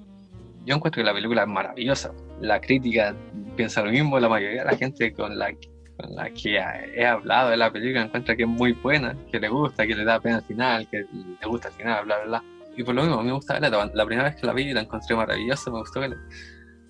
Yo 0.65 0.75
encuentro 0.75 1.01
que 1.01 1.05
la 1.05 1.13
película 1.13 1.43
es 1.43 1.47
maravillosa. 1.47 2.11
La 2.41 2.59
crítica 2.59 3.15
piensa 3.55 3.83
lo 3.83 3.91
mismo, 3.91 4.19
la 4.19 4.29
mayoría 4.29 4.63
de 4.63 4.71
la 4.71 4.77
gente 4.77 5.13
con 5.13 5.37
la, 5.37 5.51
con 5.97 6.15
la 6.15 6.29
que 6.31 6.59
he 6.95 7.05
hablado 7.05 7.49
de 7.49 7.57
la 7.57 7.71
película 7.71 8.03
encuentra 8.03 8.35
que 8.35 8.43
es 8.43 8.49
muy 8.49 8.73
buena, 8.73 9.15
que 9.31 9.39
le 9.39 9.49
gusta, 9.49 9.85
que 9.85 9.95
le 9.95 10.05
da 10.05 10.19
pena 10.19 10.37
al 10.37 10.43
final, 10.43 10.87
que 10.89 11.05
le 11.11 11.47
gusta 11.47 11.67
al 11.67 11.73
final, 11.75 12.05
bla, 12.05 12.17
bla, 12.17 12.25
bla. 12.25 12.43
Y 12.77 12.83
por 12.83 12.95
lo 12.95 13.01
mismo, 13.01 13.19
a 13.19 13.21
mí 13.21 13.27
me 13.27 13.33
gusta 13.33 13.59
verla. 13.59 13.91
La 13.93 14.05
primera 14.05 14.29
vez 14.29 14.39
que 14.39 14.47
la 14.47 14.53
vi 14.53 14.71
la 14.71 14.81
encontré 14.81 15.15
maravillosa, 15.15 15.69
me 15.69 15.79
gustó 15.79 15.99
verla. 15.99 16.17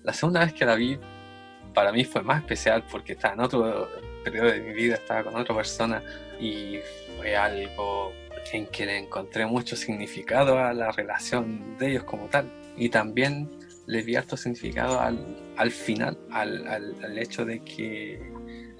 La 0.02 0.12
segunda 0.12 0.40
vez 0.40 0.52
que 0.52 0.64
la 0.64 0.74
vi, 0.74 0.98
para 1.74 1.92
mí 1.92 2.04
fue 2.04 2.22
más 2.22 2.40
especial 2.40 2.84
porque 2.90 3.12
estaba 3.12 3.34
en 3.34 3.40
otro 3.40 3.88
periodo 4.24 4.50
de 4.50 4.60
mi 4.60 4.72
vida, 4.72 4.94
estaba 4.94 5.24
con 5.24 5.36
otra 5.36 5.54
persona 5.54 6.02
y 6.40 6.78
fue 7.16 7.36
algo 7.36 8.12
en 8.52 8.66
que 8.66 8.86
le 8.86 8.98
encontré 8.98 9.46
mucho 9.46 9.76
significado 9.76 10.58
a 10.58 10.72
la 10.72 10.90
relación 10.92 11.76
de 11.78 11.90
ellos 11.90 12.04
como 12.04 12.26
tal. 12.26 12.50
Y 12.76 12.88
también 12.88 13.50
le 13.86 14.02
vi 14.02 14.16
harto 14.16 14.36
significado 14.36 15.00
al, 15.00 15.18
al 15.56 15.70
final, 15.70 16.18
al, 16.30 16.66
al, 16.66 17.04
al, 17.04 17.18
hecho 17.18 17.44
de 17.44 17.62
que 17.62 18.32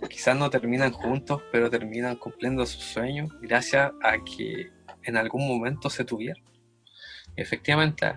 quizás 0.09 0.37
no 0.37 0.49
terminan 0.49 0.93
juntos, 0.93 1.43
pero 1.53 1.69
terminan 1.69 2.17
cumpliendo 2.17 2.65
sus 2.65 2.83
sueños 2.83 3.31
gracias 3.43 3.93
a 4.03 4.19
que 4.25 4.71
en 5.03 5.17
algún 5.17 5.47
momento 5.47 5.91
se 5.91 6.05
tuvieron. 6.05 6.43
Efectivamente, 7.37 8.15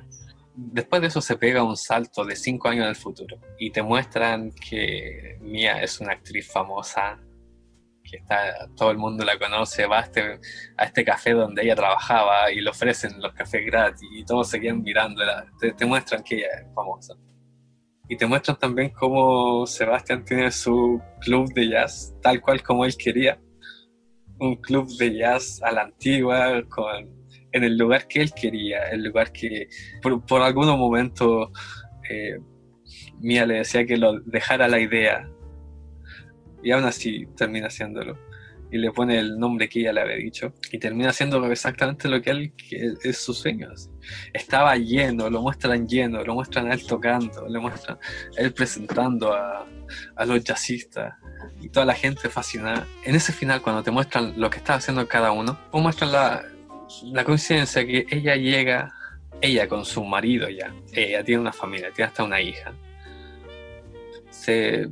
después 0.56 1.02
de 1.02 1.08
eso 1.08 1.22
se 1.22 1.38
pega 1.38 1.64
un 1.64 1.78
salto 1.78 2.24
de 2.26 2.36
cinco 2.36 2.70
años 2.70 2.84
en 2.84 2.90
el 2.90 2.96
futuro 2.96 3.38
y 3.58 3.72
te 3.72 3.82
muestran 3.82 4.52
que 4.52 5.38
Mia 5.42 5.82
es 5.82 6.00
una 6.00 6.14
actriz 6.14 6.52
famosa, 6.52 7.20
que 8.04 8.18
está, 8.18 8.68
todo 8.76 8.92
el 8.92 8.98
mundo 8.98 9.24
la 9.26 9.38
conoce, 9.38 9.86
va 9.86 10.00
a 10.00 10.04
este, 10.04 10.40
a 10.78 10.86
este 10.86 11.04
café 11.04 11.32
donde 11.32 11.64
ella 11.64 11.76
trabajaba 11.76 12.52
y 12.52 12.62
le 12.62 12.70
ofrecen 12.70 13.22
los 13.22 13.34
cafés 13.34 13.66
gratis 13.66 14.08
y 14.12 14.24
todos 14.26 14.50
seguían 14.50 14.84
mirándola, 14.84 15.46
te, 15.60 15.74
te 15.74 15.86
muestran 15.86 16.24
que 16.24 16.38
ella 16.38 16.48
es 16.62 16.74
famosa. 16.74 17.16
Y 18.10 18.18
te 18.18 18.26
muestran 18.26 18.60
también 18.60 18.90
cómo 18.90 19.66
Sebastián 19.66 20.26
tiene 20.26 20.52
su 20.52 21.02
club 21.22 21.52
de 21.54 21.70
jazz, 21.70 22.14
tal 22.22 22.42
cual 22.42 22.62
como 22.62 22.84
él 22.84 22.96
quería. 22.98 23.40
Un 24.40 24.58
club 24.58 24.90
de 24.98 25.18
jazz 25.18 25.62
a 25.64 25.72
la 25.72 25.84
antigua, 25.84 26.62
con, 26.68 27.23
en 27.54 27.64
el 27.64 27.78
lugar 27.78 28.08
que 28.08 28.22
él 28.22 28.34
quería, 28.34 28.90
el 28.90 29.04
lugar 29.04 29.32
que 29.32 29.68
por, 30.02 30.26
por 30.26 30.42
algunos 30.42 30.78
momentos 30.78 31.50
eh, 32.10 32.38
Mía 33.20 33.46
le 33.46 33.56
decía 33.56 33.86
que 33.86 33.98
lo 33.98 34.20
dejara 34.20 34.68
la 34.68 34.80
idea. 34.80 35.30
Y 36.62 36.72
aún 36.72 36.86
así 36.86 37.28
termina 37.38 37.68
haciéndolo. 37.68 38.18
Y 38.72 38.78
le 38.78 38.92
pone 38.92 39.20
el 39.20 39.38
nombre 39.38 39.70
que 39.70 39.82
ella 39.82 39.94
le 39.94 40.02
había 40.02 40.16
dicho. 40.16 40.54
Y 40.72 40.80
termina 40.80 41.10
haciendo 41.10 41.46
exactamente 41.52 42.10
lo 42.10 42.22
que 42.22 42.32
él 42.32 42.54
que 42.54 42.94
es 43.04 43.18
su 43.18 43.34
sueño. 43.34 43.70
Así. 43.72 43.90
Estaba 44.34 44.76
lleno, 44.76 45.30
lo 45.30 45.42
muestran 45.42 45.88
lleno, 45.88 46.24
lo 46.24 46.34
muestran 46.34 46.72
a 46.72 46.74
él 46.74 46.86
tocando, 46.86 47.48
le 47.48 47.60
muestran 47.60 47.98
a 48.38 48.42
él 48.42 48.52
presentando 48.54 49.34
a, 49.34 49.68
a 50.16 50.26
los 50.26 50.44
jazzistas 50.44 51.14
y 51.62 51.70
toda 51.70 51.86
la 51.86 51.94
gente 51.94 52.30
fascinada. 52.30 52.88
En 53.06 53.16
ese 53.16 53.32
final, 53.32 53.62
cuando 53.62 53.84
te 53.84 53.92
muestran 53.92 54.34
lo 54.38 54.50
que 54.50 54.58
está 54.58 54.76
haciendo 54.76 55.08
cada 55.08 55.32
uno, 55.32 55.58
o 55.72 55.80
muestran 55.80 56.12
la, 56.12 56.44
la 57.04 57.24
coincidencia 57.24 57.86
que 57.86 58.06
ella 58.10 58.36
llega, 58.36 58.94
ella 59.42 59.68
con 59.68 59.86
su 59.86 60.04
marido 60.04 60.50
ya, 60.50 60.74
ella 60.94 61.24
tiene 61.24 61.42
una 61.42 61.54
familia, 61.54 61.92
tiene 61.92 62.10
hasta 62.10 62.24
una 62.24 62.40
hija. 62.42 62.74
Se 64.30 64.90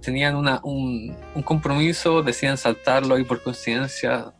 tenían 0.00 0.36
una, 0.36 0.60
un, 0.62 1.16
un, 1.34 1.42
compromiso, 1.42 2.22
deciden 2.22 2.56
saltarlo 2.56 3.18
y 3.18 3.24
por 3.24 3.42
coincidencia 3.42 4.32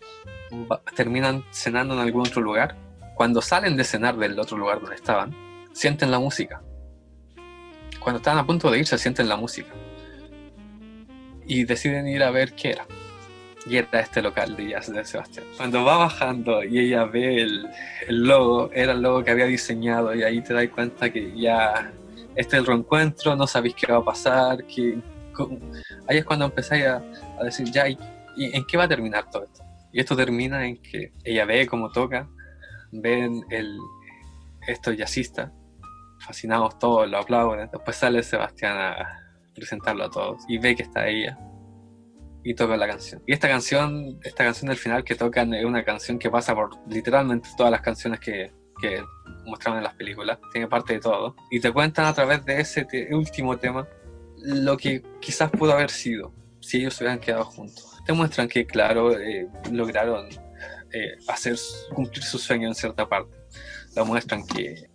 terminan 0.95 1.45
cenando 1.51 1.95
en 1.95 2.01
algún 2.01 2.23
otro 2.23 2.43
lugar. 2.43 2.77
Cuando 3.15 3.41
salen 3.41 3.77
de 3.77 3.85
cenar 3.85 4.17
del 4.17 4.39
otro 4.39 4.57
lugar 4.57 4.81
donde 4.81 4.97
estaban, 4.97 5.35
sienten 5.73 6.11
la 6.11 6.19
música. 6.19 6.63
Cuando 8.01 8.19
están 8.19 8.39
a 8.39 8.47
punto 8.47 8.71
de 8.71 8.79
irse, 8.79 8.99
sienten 8.99 9.29
la 9.29 9.37
música. 9.37 9.73
Y 11.47 11.65
deciden 11.65 12.07
ir 12.09 12.23
a 12.23 12.31
ver 12.31 12.53
qué 12.55 12.71
era. 12.71 12.87
Y 13.69 13.77
era 13.77 14.01
este 14.01 14.23
local 14.23 14.55
de 14.57 14.71
jazz 14.71 14.93
de 14.93 15.05
Sebastián. 15.05 15.45
Cuando 15.57 15.85
va 15.85 15.97
bajando 15.99 16.63
y 16.63 16.79
ella 16.79 17.05
ve 17.05 17.43
el, 17.43 17.69
el 18.07 18.23
logo, 18.23 18.71
era 18.73 18.93
el 18.93 19.03
logo 19.03 19.25
que 19.25 19.33
había 19.33 19.47
diseñado 19.47 20.15
y 20.15 20.23
ahí 20.23 20.41
te 20.41 20.55
das 20.55 20.69
cuenta 20.69 21.11
que 21.11 21.37
ya 21.37 21.93
este 22.37 22.57
es 22.57 22.61
el 22.61 22.67
reencuentro, 22.67 23.35
no 23.35 23.47
sabéis 23.47 23.75
qué 23.75 23.91
va 23.91 23.99
a 23.99 24.05
pasar, 24.05 24.65
que 24.67 24.99
ahí 26.07 26.19
es 26.19 26.25
cuando 26.25 26.45
empezáis 26.45 26.87
a, 26.87 27.03
a, 27.41 27.45
decir, 27.45 27.71
ya, 27.73 27.89
¿y, 27.89 27.99
¿y 28.37 28.57
en 28.57 28.65
qué 28.67 28.77
va 28.77 28.85
a 28.85 28.89
terminar 28.89 29.29
todo 29.31 29.45
esto? 29.45 29.65
Y 29.93 30.01
esto 30.01 30.15
termina 30.15 30.67
en 30.67 30.77
que 30.81 31.13
ella 31.25 31.45
ve 31.45 31.67
cómo 31.67 31.91
toca, 31.91 32.29
ven 32.93 33.45
el, 33.51 33.79
estos 34.69 34.97
jazzistas, 34.97 35.51
fascinados 36.21 36.79
todos, 36.79 37.09
lo 37.09 37.19
aplauden. 37.19 37.69
Después 37.73 37.97
sale 37.97 38.23
Sebastián 38.23 38.77
a 38.77 39.23
presentarlo 39.55 40.05
a 40.05 40.11
todos 40.11 40.43
y 40.49 40.59
ve 40.59 40.77
que 40.77 40.83
está 40.83 41.09
ella 41.09 41.39
y 42.47 42.55
toca 42.55 42.77
la 42.77 42.87
canción. 42.87 43.21
Y 43.27 43.33
esta 43.33 43.49
canción, 43.49 44.21
esta 44.23 44.45
canción 44.45 44.69
del 44.69 44.79
final 44.79 45.03
que 45.03 45.17
tocan 45.17 45.53
es 45.53 45.65
una 45.65 45.85
canción 45.85 46.17
que 46.17 46.31
pasa 46.31 46.55
por 46.55 46.71
literalmente 46.89 47.49
todas 47.57 47.73
las 47.73 47.81
canciones 47.81 48.21
que, 48.21 48.53
que 48.81 49.03
mostraban 49.45 49.79
en 49.79 49.85
las 49.85 49.95
películas, 49.95 50.39
tiene 50.53 50.69
parte 50.69 50.93
de 50.93 51.01
todo. 51.01 51.35
Y 51.51 51.59
te 51.59 51.73
cuentan 51.73 52.05
a 52.07 52.15
través 52.15 52.45
de 52.45 52.61
ese 52.61 52.85
te 52.85 53.13
último 53.13 53.59
tema 53.59 53.89
lo 54.37 54.77
que 54.77 55.03
quizás 55.21 55.51
pudo 55.51 55.73
haber 55.73 55.91
sido 55.91 56.33
si 56.61 56.79
ellos 56.79 56.95
se 56.95 57.03
hubieran 57.03 57.19
quedado 57.19 57.47
juntos. 57.47 57.99
Te 58.07 58.13
muestran 58.13 58.47
que, 58.47 58.65
claro, 58.65 59.19
eh, 59.19 59.49
lograron 59.73 60.29
eh, 60.93 61.17
hacer 61.27 61.57
cumplir 61.97 62.23
su 62.23 62.39
sueño 62.39 62.69
en 62.69 62.77
cierta 62.77 63.09
parte. 63.09 63.37
Lo 63.97 64.07
muestran 64.07 64.47
que 64.47 64.89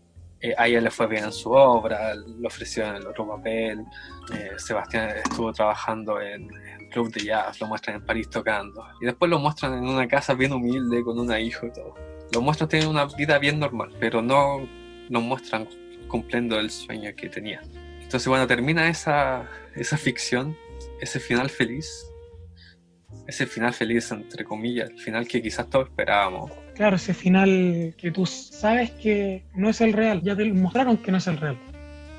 eh, 0.43 0.55
a 0.57 0.67
ella 0.67 0.81
le 0.81 0.89
fue 0.89 1.05
bien 1.05 1.25
en 1.25 1.31
su 1.31 1.51
obra, 1.51 2.15
le 2.15 2.47
ofrecieron 2.47 2.95
el 2.95 3.05
otro 3.05 3.27
papel. 3.27 3.85
Eh, 4.33 4.53
Sebastián 4.57 5.09
estuvo 5.23 5.53
trabajando 5.53 6.19
en, 6.19 6.49
club 6.91 7.11
de 7.11 7.21
jazz, 7.25 7.59
lo 7.59 7.67
muestran 7.67 7.95
en 7.95 8.05
París 8.05 8.29
tocando. 8.29 8.85
Y 9.01 9.05
después 9.05 9.31
lo 9.31 9.39
muestran 9.39 9.73
en 9.73 9.87
una 9.87 10.07
casa 10.07 10.35
bien 10.35 10.51
humilde 10.53 11.03
con 11.03 11.17
una 11.17 11.39
hija 11.39 11.65
y 11.65 11.71
todo. 11.71 11.95
Lo 12.31 12.41
muestran 12.41 12.69
teniendo 12.69 12.91
una 12.91 13.05
vida 13.05 13.39
bien 13.39 13.59
normal, 13.59 13.95
pero 13.99 14.21
no 14.21 14.67
nos 15.09 15.23
muestran 15.23 15.67
cumpliendo 16.07 16.59
el 16.59 16.69
sueño 16.69 17.09
que 17.15 17.29
tenía. 17.29 17.61
Entonces, 18.01 18.27
bueno, 18.27 18.45
termina 18.45 18.87
esa, 18.89 19.49
esa 19.75 19.97
ficción, 19.97 20.55
ese 21.01 21.19
final 21.19 21.49
feliz, 21.49 22.05
ese 23.27 23.45
final 23.45 23.73
feliz, 23.73 24.11
entre 24.11 24.43
comillas, 24.43 24.89
el 24.89 24.99
final 24.99 25.27
que 25.27 25.41
quizás 25.41 25.69
todos 25.69 25.87
esperábamos. 25.87 26.51
Claro, 26.75 26.97
ese 26.97 27.13
final 27.13 27.95
que 27.97 28.11
tú 28.11 28.25
sabes 28.25 28.91
que 28.91 29.45
no 29.55 29.69
es 29.69 29.81
el 29.81 29.93
real, 29.93 30.21
ya 30.21 30.35
te 30.35 30.51
mostraron 30.51 30.97
que 30.97 31.11
no 31.11 31.17
es 31.17 31.27
el 31.27 31.37
real. 31.37 31.57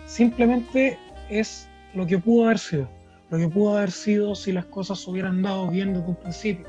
Simplemente 0.07 0.99
es 1.29 1.69
lo 1.95 2.07
que 2.07 2.19
pudo 2.19 2.47
haber 2.47 2.59
sido, 2.59 2.89
lo 3.33 3.39
que 3.39 3.49
pudo 3.49 3.79
haber 3.79 3.91
sido 3.91 4.35
si 4.35 4.53
las 4.53 4.67
cosas 4.67 5.01
se 5.01 5.09
hubieran 5.09 5.41
dado 5.41 5.67
bien 5.71 5.95
desde 5.95 6.07
un 6.07 6.17
principio, 6.17 6.67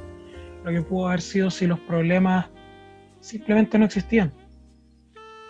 lo 0.63 0.71
que 0.71 0.81
pudo 0.81 1.07
haber 1.09 1.19
sido 1.19 1.51
si 1.51 1.67
los 1.67 1.77
problemas 1.81 2.47
simplemente 3.19 3.77
no 3.77 3.83
existían, 3.83 4.33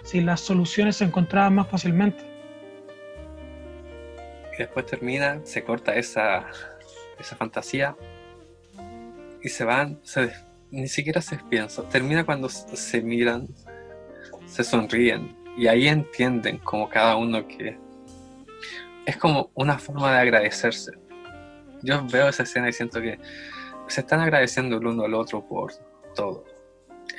si 0.04 0.21
las 0.21 0.41
soluciones 0.41 0.95
se 0.95 1.04
encontraban 1.06 1.54
más 1.54 1.67
fácilmente. 1.67 2.26
Y 4.56 4.58
después 4.58 4.88
termina, 4.88 5.39
se 5.43 5.63
corta 5.63 5.93
esa, 5.93 6.47
esa 7.19 7.36
fantasía 7.36 7.95
y 9.43 9.49
se 9.49 9.65
van, 9.65 9.99
ni 10.71 10.88
siquiera 10.88 11.21
se 11.21 11.38
piensa. 11.38 11.88
Termina 11.89 12.26
cuando 12.26 12.49
se 12.49 13.02
miran, 13.04 13.47
se 14.47 14.63
sonríen 14.63 15.38
y 15.56 15.67
ahí 15.67 15.88
entienden 15.88 16.58
como 16.58 16.89
cada 16.89 17.17
uno 17.17 17.47
que 17.47 17.78
es 19.06 19.17
como 19.17 19.52
una 19.54 19.78
forma 19.78 20.12
de 20.12 20.17
agradecerse. 20.17 21.02
Yo 21.84 22.06
veo 22.08 22.30
esa 22.30 22.43
escena 22.43 22.69
y 22.69 22.74
siento 22.74 23.02
que 23.02 23.19
se 23.88 24.02
están 24.02 24.22
agradeciendo 24.22 24.78
el 24.78 24.88
uno 24.88 25.04
al 25.04 25.13
otro 25.13 25.46
por 25.48 25.74
todo. 26.15 26.46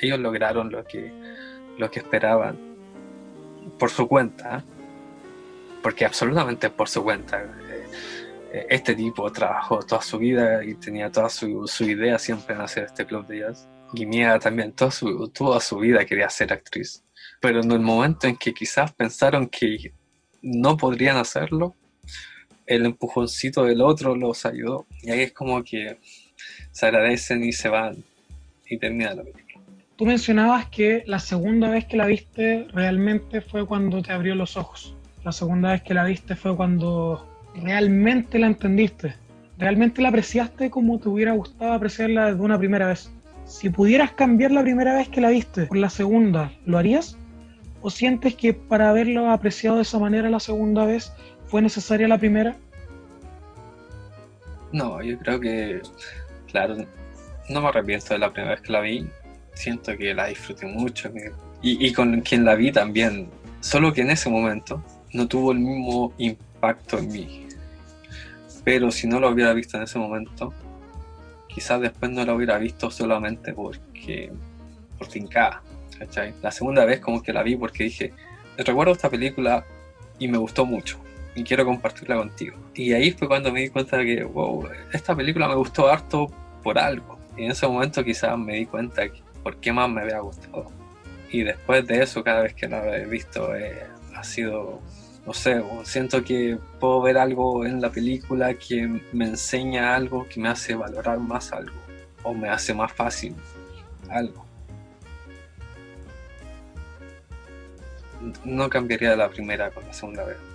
Ellos 0.00 0.18
lograron 0.18 0.72
lo 0.72 0.84
que, 0.84 1.12
lo 1.78 1.90
que 1.90 2.00
esperaban 2.00 2.58
por 3.78 3.90
su 3.90 4.08
cuenta, 4.08 4.64
porque 5.82 6.04
absolutamente 6.04 6.70
por 6.70 6.88
su 6.88 7.02
cuenta 7.04 7.44
este 8.68 8.94
tipo 8.94 9.30
trabajó 9.32 9.80
toda 9.80 10.00
su 10.00 10.18
vida 10.18 10.64
y 10.64 10.74
tenía 10.74 11.10
toda 11.10 11.28
su, 11.28 11.66
su 11.66 11.84
idea 11.84 12.18
siempre 12.18 12.54
en 12.54 12.60
hacer 12.60 12.84
este 12.84 13.04
club 13.04 13.26
de 13.26 13.40
jazz. 13.40 13.68
Mia 13.92 14.38
también 14.38 14.72
toda 14.72 14.90
su, 14.90 15.28
toda 15.28 15.60
su 15.60 15.78
vida 15.78 16.04
quería 16.04 16.28
ser 16.28 16.52
actriz. 16.52 17.04
Pero 17.40 17.60
en 17.60 17.70
el 17.70 17.80
momento 17.80 18.26
en 18.26 18.36
que 18.36 18.52
quizás 18.52 18.92
pensaron 18.92 19.48
que 19.48 19.94
no 20.42 20.76
podrían 20.76 21.16
hacerlo, 21.16 21.74
el 22.66 22.86
empujoncito 22.86 23.64
del 23.64 23.80
otro 23.80 24.16
los 24.16 24.46
ayudó. 24.46 24.86
Y 25.02 25.10
ahí 25.10 25.20
es 25.20 25.32
como 25.32 25.62
que 25.62 25.98
se 26.70 26.86
agradecen 26.86 27.44
y 27.44 27.52
se 27.52 27.68
van 27.68 28.04
y 28.68 28.78
termina 28.78 29.14
la 29.14 29.22
película. 29.22 29.44
Tú 29.96 30.06
mencionabas 30.06 30.66
que 30.70 31.04
la 31.06 31.20
segunda 31.20 31.70
vez 31.70 31.84
que 31.84 31.96
la 31.96 32.06
viste 32.06 32.66
realmente 32.72 33.40
fue 33.40 33.64
cuando 33.64 34.02
te 34.02 34.12
abrió 34.12 34.34
los 34.34 34.56
ojos. 34.56 34.96
La 35.22 35.30
segunda 35.30 35.72
vez 35.72 35.82
que 35.82 35.94
la 35.94 36.04
viste 36.04 36.34
fue 36.34 36.56
cuando 36.56 37.28
realmente 37.54 38.38
la 38.38 38.48
entendiste, 38.48 39.14
realmente 39.56 40.02
la 40.02 40.08
apreciaste 40.08 40.70
como 40.70 40.98
te 40.98 41.08
hubiera 41.08 41.32
gustado 41.32 41.72
apreciarla 41.72 42.26
desde 42.26 42.40
una 42.40 42.58
primera 42.58 42.88
vez. 42.88 43.10
Si 43.44 43.70
pudieras 43.70 44.12
cambiar 44.12 44.50
la 44.50 44.62
primera 44.62 44.94
vez 44.94 45.08
que 45.08 45.20
la 45.20 45.30
viste 45.30 45.66
por 45.66 45.76
la 45.76 45.90
segunda, 45.90 46.52
¿lo 46.66 46.78
harías? 46.78 47.16
¿O 47.80 47.90
sientes 47.90 48.34
que 48.34 48.54
para 48.54 48.90
haberlo 48.90 49.30
apreciado 49.30 49.76
de 49.76 49.82
esa 49.82 49.98
manera 49.98 50.28
la 50.30 50.40
segunda 50.40 50.86
vez 50.86 51.12
fue 51.46 51.62
necesaria 51.62 52.08
la 52.08 52.18
primera? 52.18 52.56
No, 54.72 55.02
yo 55.02 55.18
creo 55.18 55.40
que, 55.40 55.82
claro, 56.50 56.76
no 57.48 57.60
me 57.60 57.68
arrepiento 57.68 58.14
de 58.14 58.18
la 58.18 58.32
primera 58.32 58.54
vez 58.54 58.62
que 58.62 58.72
la 58.72 58.80
vi. 58.80 59.08
Siento 59.54 59.96
que 59.96 60.12
la 60.14 60.26
disfruté 60.26 60.66
mucho 60.66 61.12
y, 61.62 61.86
y 61.86 61.92
con 61.92 62.20
quien 62.22 62.44
la 62.44 62.56
vi 62.56 62.72
también. 62.72 63.28
Solo 63.60 63.92
que 63.92 64.00
en 64.00 64.10
ese 64.10 64.28
momento 64.28 64.82
no 65.12 65.28
tuvo 65.28 65.52
el 65.52 65.60
mismo 65.60 66.12
impacto 66.18 66.98
en 66.98 67.08
mí 67.08 67.44
pero 68.64 68.90
si 68.90 69.06
no 69.06 69.20
lo 69.20 69.28
hubiera 69.28 69.52
visto 69.52 69.76
en 69.76 69.82
ese 69.82 69.98
momento, 69.98 70.52
quizás 71.48 71.80
después 71.80 72.10
no 72.10 72.24
lo 72.24 72.34
hubiera 72.34 72.56
visto 72.56 72.90
solamente 72.90 73.52
porque 73.52 74.32
por 74.98 75.06
tincada, 75.06 75.62
¿cachai? 75.98 76.34
La 76.42 76.50
segunda 76.50 76.86
vez 76.86 77.00
como 77.00 77.22
que 77.22 77.32
la 77.32 77.42
vi 77.42 77.56
porque 77.56 77.84
dije, 77.84 78.12
recuerdo 78.56 78.92
esta 78.92 79.10
película 79.10 79.66
y 80.18 80.28
me 80.28 80.38
gustó 80.38 80.64
mucho 80.64 80.98
y 81.34 81.42
quiero 81.42 81.64
compartirla 81.64 82.16
contigo. 82.16 82.56
Y 82.74 82.92
ahí 82.92 83.10
fue 83.10 83.28
cuando 83.28 83.52
me 83.52 83.60
di 83.60 83.68
cuenta 83.68 83.96
de 83.96 84.04
que, 84.04 84.24
wow, 84.24 84.68
esta 84.92 85.14
película 85.14 85.48
me 85.48 85.56
gustó 85.56 85.88
harto 85.88 86.30
por 86.62 86.78
algo. 86.78 87.18
Y 87.36 87.44
en 87.44 87.50
ese 87.50 87.66
momento 87.66 88.04
quizás 88.04 88.38
me 88.38 88.54
di 88.54 88.66
cuenta 88.66 89.08
que 89.08 89.20
por 89.42 89.56
qué 89.56 89.72
más 89.72 89.90
me 89.90 90.02
había 90.02 90.20
gustado. 90.20 90.70
Y 91.30 91.42
después 91.42 91.86
de 91.86 92.02
eso, 92.02 92.22
cada 92.22 92.42
vez 92.42 92.54
que 92.54 92.68
la 92.68 92.96
he 92.96 93.06
visto, 93.06 93.54
eh, 93.56 93.86
ha 94.14 94.22
sido, 94.22 94.80
no 95.26 95.32
sé, 95.32 95.62
siento 95.82 96.22
que 96.22 96.58
puedo 96.78 97.02
ver 97.02 97.18
algo 97.18 97.66
en 97.66 97.80
la 97.80 97.90
película 97.90 98.54
que 98.54 99.00
me 99.12 99.26
enseña 99.26 99.96
algo, 99.96 100.28
que 100.28 100.40
me 100.40 100.48
hace 100.48 100.76
valorar 100.76 101.18
más 101.18 101.52
algo, 101.52 101.76
o 102.22 102.32
me 102.32 102.48
hace 102.48 102.72
más 102.72 102.92
fácil 102.92 103.34
algo. 104.08 104.44
No 108.44 108.70
cambiaría 108.70 109.16
la 109.16 109.28
primera 109.28 109.70
con 109.70 109.84
la 109.84 109.92
segunda 109.92 110.24
vez. 110.24 110.53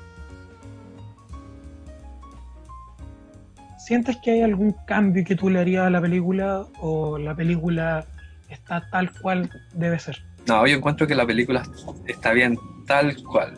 ¿Sientes 3.89 4.17
que 4.17 4.29
hay 4.29 4.41
algún 4.43 4.75
cambio 4.85 5.23
que 5.25 5.35
tú 5.35 5.49
le 5.49 5.61
harías 5.61 5.87
a 5.87 5.89
la 5.89 5.99
película 5.99 6.63
o 6.79 7.17
la 7.17 7.33
película 7.33 8.05
está 8.47 8.87
tal 8.91 9.11
cual 9.11 9.49
debe 9.73 9.97
ser? 9.97 10.21
No, 10.45 10.67
yo 10.67 10.77
encuentro 10.77 11.07
que 11.07 11.15
la 11.15 11.25
película 11.25 11.63
está 12.05 12.33
bien 12.33 12.55
tal 12.85 13.15
cual. 13.23 13.57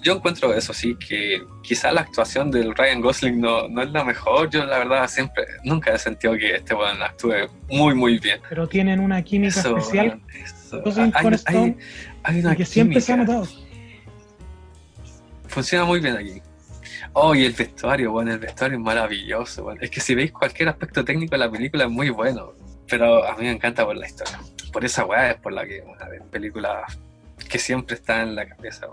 Yo 0.00 0.14
encuentro 0.14 0.54
eso 0.54 0.72
sí, 0.72 0.96
que 1.06 1.42
quizá 1.62 1.92
la 1.92 2.00
actuación 2.00 2.50
del 2.50 2.74
Ryan 2.74 3.02
Gosling 3.02 3.38
no, 3.38 3.68
no 3.68 3.82
es 3.82 3.90
la 3.90 4.02
mejor. 4.02 4.48
Yo 4.48 4.64
la 4.64 4.78
verdad 4.78 5.06
siempre, 5.08 5.44
nunca 5.62 5.92
he 5.92 5.98
sentido 5.98 6.32
que 6.38 6.54
este 6.54 6.72
bueno 6.72 7.04
actúe 7.04 7.34
muy 7.68 7.94
muy 7.94 8.18
bien. 8.18 8.40
Pero 8.48 8.66
tienen 8.66 8.98
una 8.98 9.20
química 9.20 9.60
especial. 9.60 10.22
Eso. 10.42 10.82
Hay, 11.44 11.76
hay, 12.22 12.40
una 12.40 12.56
que 12.56 12.64
siempre 12.64 12.98
se 13.02 13.12
ha 13.12 13.18
notado. 13.18 13.46
Funciona 15.48 15.84
muy 15.84 16.00
bien 16.00 16.16
aquí. 16.16 16.40
Oh, 17.12 17.34
y 17.34 17.44
el 17.44 17.52
vestuario, 17.52 18.12
bueno, 18.12 18.32
el 18.32 18.38
vestuario 18.38 18.78
es 18.78 18.84
maravilloso. 18.84 19.64
Bueno. 19.64 19.80
Es 19.82 19.90
que 19.90 20.00
si 20.00 20.14
veis 20.14 20.32
cualquier 20.32 20.68
aspecto 20.68 21.04
técnico 21.04 21.32
de 21.32 21.38
la 21.38 21.50
película 21.50 21.84
es 21.84 21.90
muy 21.90 22.10
bueno. 22.10 22.52
Pero 22.88 23.24
a 23.26 23.36
mí 23.36 23.44
me 23.44 23.52
encanta 23.52 23.84
por 23.84 23.96
la 23.96 24.06
historia. 24.06 24.38
Por 24.72 24.84
esa 24.84 25.04
weá 25.04 25.32
es 25.32 25.36
por 25.38 25.52
la 25.52 25.66
que 25.66 25.82
una 25.82 26.06
película 26.30 26.84
que 27.48 27.58
siempre 27.58 27.96
está 27.96 28.22
en 28.22 28.34
la 28.34 28.46
cabeza. 28.46 28.86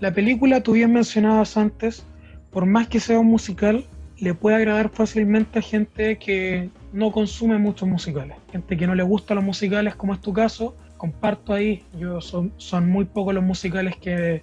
La 0.00 0.12
película, 0.12 0.62
tú 0.62 0.72
bien 0.72 0.92
mencionabas 0.92 1.56
antes, 1.56 2.04
por 2.50 2.66
más 2.66 2.88
que 2.88 3.00
sea 3.00 3.18
un 3.18 3.26
musical, 3.26 3.84
le 4.18 4.34
puede 4.34 4.56
agradar 4.56 4.90
fácilmente 4.90 5.58
a 5.58 5.62
gente 5.62 6.18
que 6.18 6.68
no 6.92 7.12
consume 7.12 7.58
muchos 7.58 7.88
musicales. 7.88 8.36
Gente 8.52 8.76
que 8.76 8.86
no 8.86 8.94
le 8.94 9.02
gusta 9.02 9.34
los 9.34 9.44
musicales, 9.44 9.94
como 9.94 10.14
es 10.14 10.20
tu 10.20 10.32
caso. 10.32 10.76
Comparto 10.96 11.54
ahí, 11.54 11.82
yo 11.98 12.20
son, 12.20 12.52
son 12.58 12.90
muy 12.90 13.06
pocos 13.06 13.32
los 13.32 13.42
musicales 13.42 13.96
que, 13.96 14.42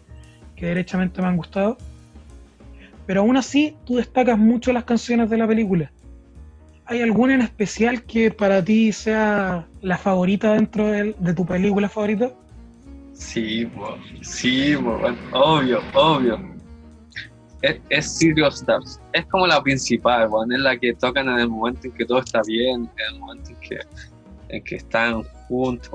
que 0.55 0.65
derechamente 0.65 1.21
me 1.21 1.27
han 1.27 1.37
gustado 1.37 1.77
pero 3.07 3.21
aún 3.21 3.37
así 3.37 3.75
tú 3.85 3.95
destacas 3.95 4.37
mucho 4.37 4.71
las 4.73 4.83
canciones 4.83 5.29
de 5.29 5.37
la 5.37 5.47
película. 5.47 5.91
¿Hay 6.85 7.01
alguna 7.01 7.35
en 7.35 7.41
especial 7.41 8.03
que 8.03 8.31
para 8.31 8.63
ti 8.63 8.91
sea 8.91 9.65
la 9.81 9.97
favorita 9.97 10.53
dentro 10.53 10.87
de, 10.87 11.13
tu 11.35 11.45
película 11.45 11.89
favorita? 11.89 12.31
Sí, 13.13 13.67
sí, 14.21 14.75
obvio, 14.75 15.81
obvio. 15.93 16.39
Es, 17.61 17.81
es 17.89 18.21
Stars. 18.21 19.01
Es 19.13 19.25
como 19.25 19.47
la 19.47 19.61
principal, 19.63 20.29
es 20.51 20.59
la 20.59 20.77
que 20.77 20.93
tocan 20.93 21.27
en 21.29 21.39
el 21.39 21.49
momento 21.49 21.87
en 21.87 21.93
que 21.93 22.05
todo 22.05 22.19
está 22.19 22.41
bien, 22.45 22.89
en 22.97 23.13
el 23.13 23.19
momento 23.19 23.49
en 23.49 23.55
que, 23.57 23.79
en 24.49 24.63
que 24.63 24.75
están 24.75 25.23
juntos, 25.47 25.89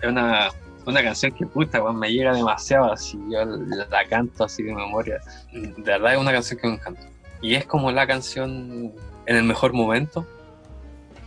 Es 0.00 0.08
una, 0.08 0.48
una 0.86 1.02
canción 1.02 1.32
que 1.32 1.46
puta, 1.46 1.80
me 1.92 2.12
llega 2.12 2.34
demasiado, 2.34 2.92
así 2.92 3.18
yo 3.30 3.44
la, 3.44 4.04
canto 4.08 4.44
así 4.44 4.62
de 4.62 4.74
memoria. 4.74 5.20
De 5.52 5.82
verdad 5.82 6.14
es 6.14 6.18
una 6.18 6.32
canción 6.32 6.60
que 6.60 6.68
me 6.68 6.74
encanta. 6.74 7.02
Y 7.40 7.54
es 7.54 7.66
como 7.66 7.90
la 7.90 8.06
canción 8.06 8.92
en 9.26 9.36
el 9.36 9.44
mejor 9.44 9.72
momento. 9.72 10.26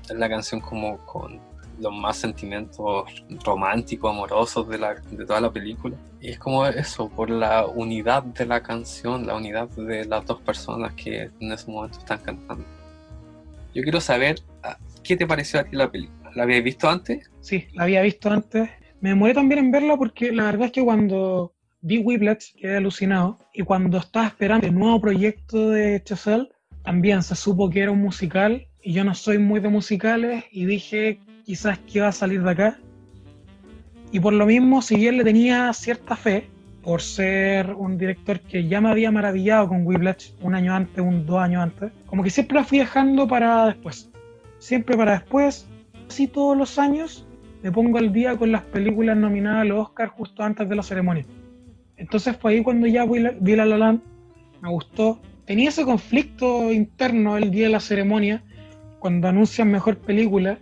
Es 0.03 0.15
la 0.15 0.29
canción 0.29 0.61
como 0.61 0.97
con 1.05 1.39
los 1.79 1.93
más 1.93 2.17
sentimientos 2.17 3.23
románticos, 3.43 4.11
amorosos 4.11 4.67
de, 4.69 4.77
la, 4.77 4.95
de 4.95 5.25
toda 5.25 5.41
la 5.41 5.51
película. 5.51 5.95
Y 6.21 6.29
es 6.29 6.39
como 6.39 6.65
eso, 6.65 7.09
por 7.09 7.29
la 7.29 7.65
unidad 7.65 8.23
de 8.23 8.45
la 8.45 8.61
canción, 8.61 9.27
la 9.27 9.35
unidad 9.35 9.67
de 9.69 10.05
las 10.05 10.25
dos 10.25 10.41
personas 10.41 10.93
que 10.93 11.29
en 11.39 11.51
ese 11.51 11.69
momento 11.69 11.99
están 11.99 12.19
cantando. 12.19 12.65
Yo 13.73 13.83
quiero 13.83 13.99
saber, 13.99 14.41
ah, 14.63 14.77
¿qué 15.03 15.17
te 15.17 15.27
pareció 15.27 15.59
a 15.59 15.65
ti 15.65 15.75
la 15.75 15.91
película? 15.91 16.31
¿La 16.33 16.43
habías 16.43 16.63
visto 16.63 16.89
antes? 16.89 17.29
Sí, 17.41 17.67
la 17.73 17.83
había 17.83 18.01
visto 18.01 18.29
antes 18.29 18.69
me 19.05 19.09
demoré 19.11 19.35
también 19.35 19.59
en 19.59 19.71
verla 19.71 19.97
porque 19.97 20.31
la 20.31 20.45
verdad 20.45 20.65
es 20.65 20.71
que 20.71 20.83
cuando 20.83 21.53
vi 21.81 21.99
Whiplash 21.99 22.55
quedé 22.55 22.77
alucinado 22.77 23.37
y 23.53 23.61
cuando 23.61 23.99
estaba 23.99 24.25
esperando 24.25 24.65
el 24.65 24.73
nuevo 24.73 24.99
proyecto 24.99 25.69
de 25.69 26.01
Chazelle 26.03 26.49
también 26.83 27.21
se 27.21 27.35
supo 27.35 27.69
que 27.69 27.81
era 27.81 27.91
un 27.91 28.01
musical 28.01 28.65
y 28.81 28.93
yo 28.93 29.03
no 29.03 29.13
soy 29.13 29.37
muy 29.37 29.59
de 29.59 29.69
musicales 29.69 30.45
y 30.51 30.65
dije 30.65 31.19
quizás 31.43 31.77
que 31.77 31.99
iba 31.99 32.07
a 32.07 32.11
salir 32.11 32.41
de 32.41 32.49
acá 32.49 32.79
y 34.11 34.19
por 34.19 34.33
lo 34.33 34.47
mismo 34.47 34.81
si 34.81 34.95
bien 34.95 35.17
le 35.17 35.23
tenía 35.23 35.71
cierta 35.73 36.15
fe 36.15 36.49
por 36.81 36.99
ser 36.99 37.75
un 37.75 37.99
director 37.99 38.39
que 38.39 38.67
ya 38.67 38.81
me 38.81 38.89
había 38.89 39.11
maravillado 39.11 39.67
con 39.67 39.85
Whiplash 39.85 40.31
un 40.41 40.55
año 40.55 40.73
antes, 40.73 40.97
un 40.97 41.27
dos 41.27 41.37
años 41.37 41.61
antes, 41.61 41.91
como 42.07 42.23
que 42.23 42.31
siempre 42.31 42.57
la 42.57 42.63
fui 42.63 42.79
dejando 42.79 43.27
para 43.27 43.67
después, 43.67 44.09
siempre 44.57 44.97
para 44.97 45.11
después, 45.11 45.67
así 46.09 46.27
todos 46.27 46.57
los 46.57 46.79
años 46.79 47.24
me 47.65 47.71
pongo 47.71 47.97
al 47.97 48.13
día 48.13 48.37
con 48.37 48.51
las 48.51 48.61
películas 48.61 49.17
nominadas 49.17 49.61
a 49.61 49.65
los 49.65 49.87
Oscars 49.87 50.11
justo 50.11 50.43
antes 50.43 50.69
de 50.69 50.75
la 50.75 50.83
ceremonia. 50.83 51.25
Entonces 51.97 52.37
fue 52.37 52.51
ahí 52.51 52.61
cuando 52.61 52.85
ya 52.85 53.07
vi 53.07 53.55
La 53.55 53.65
La 53.65 53.77
Land, 53.79 54.01
me 54.61 54.69
gustó. 54.69 55.19
Tenía 55.45 55.69
ese 55.69 55.83
conflicto 55.83 56.71
interno 56.71 57.37
el 57.37 57.49
día 57.49 57.63
de 57.63 57.71
la 57.71 57.79
ceremonia, 57.79 58.43
cuando 58.99 59.29
anuncian 59.29 59.71
mejor 59.71 59.97
película 59.97 60.59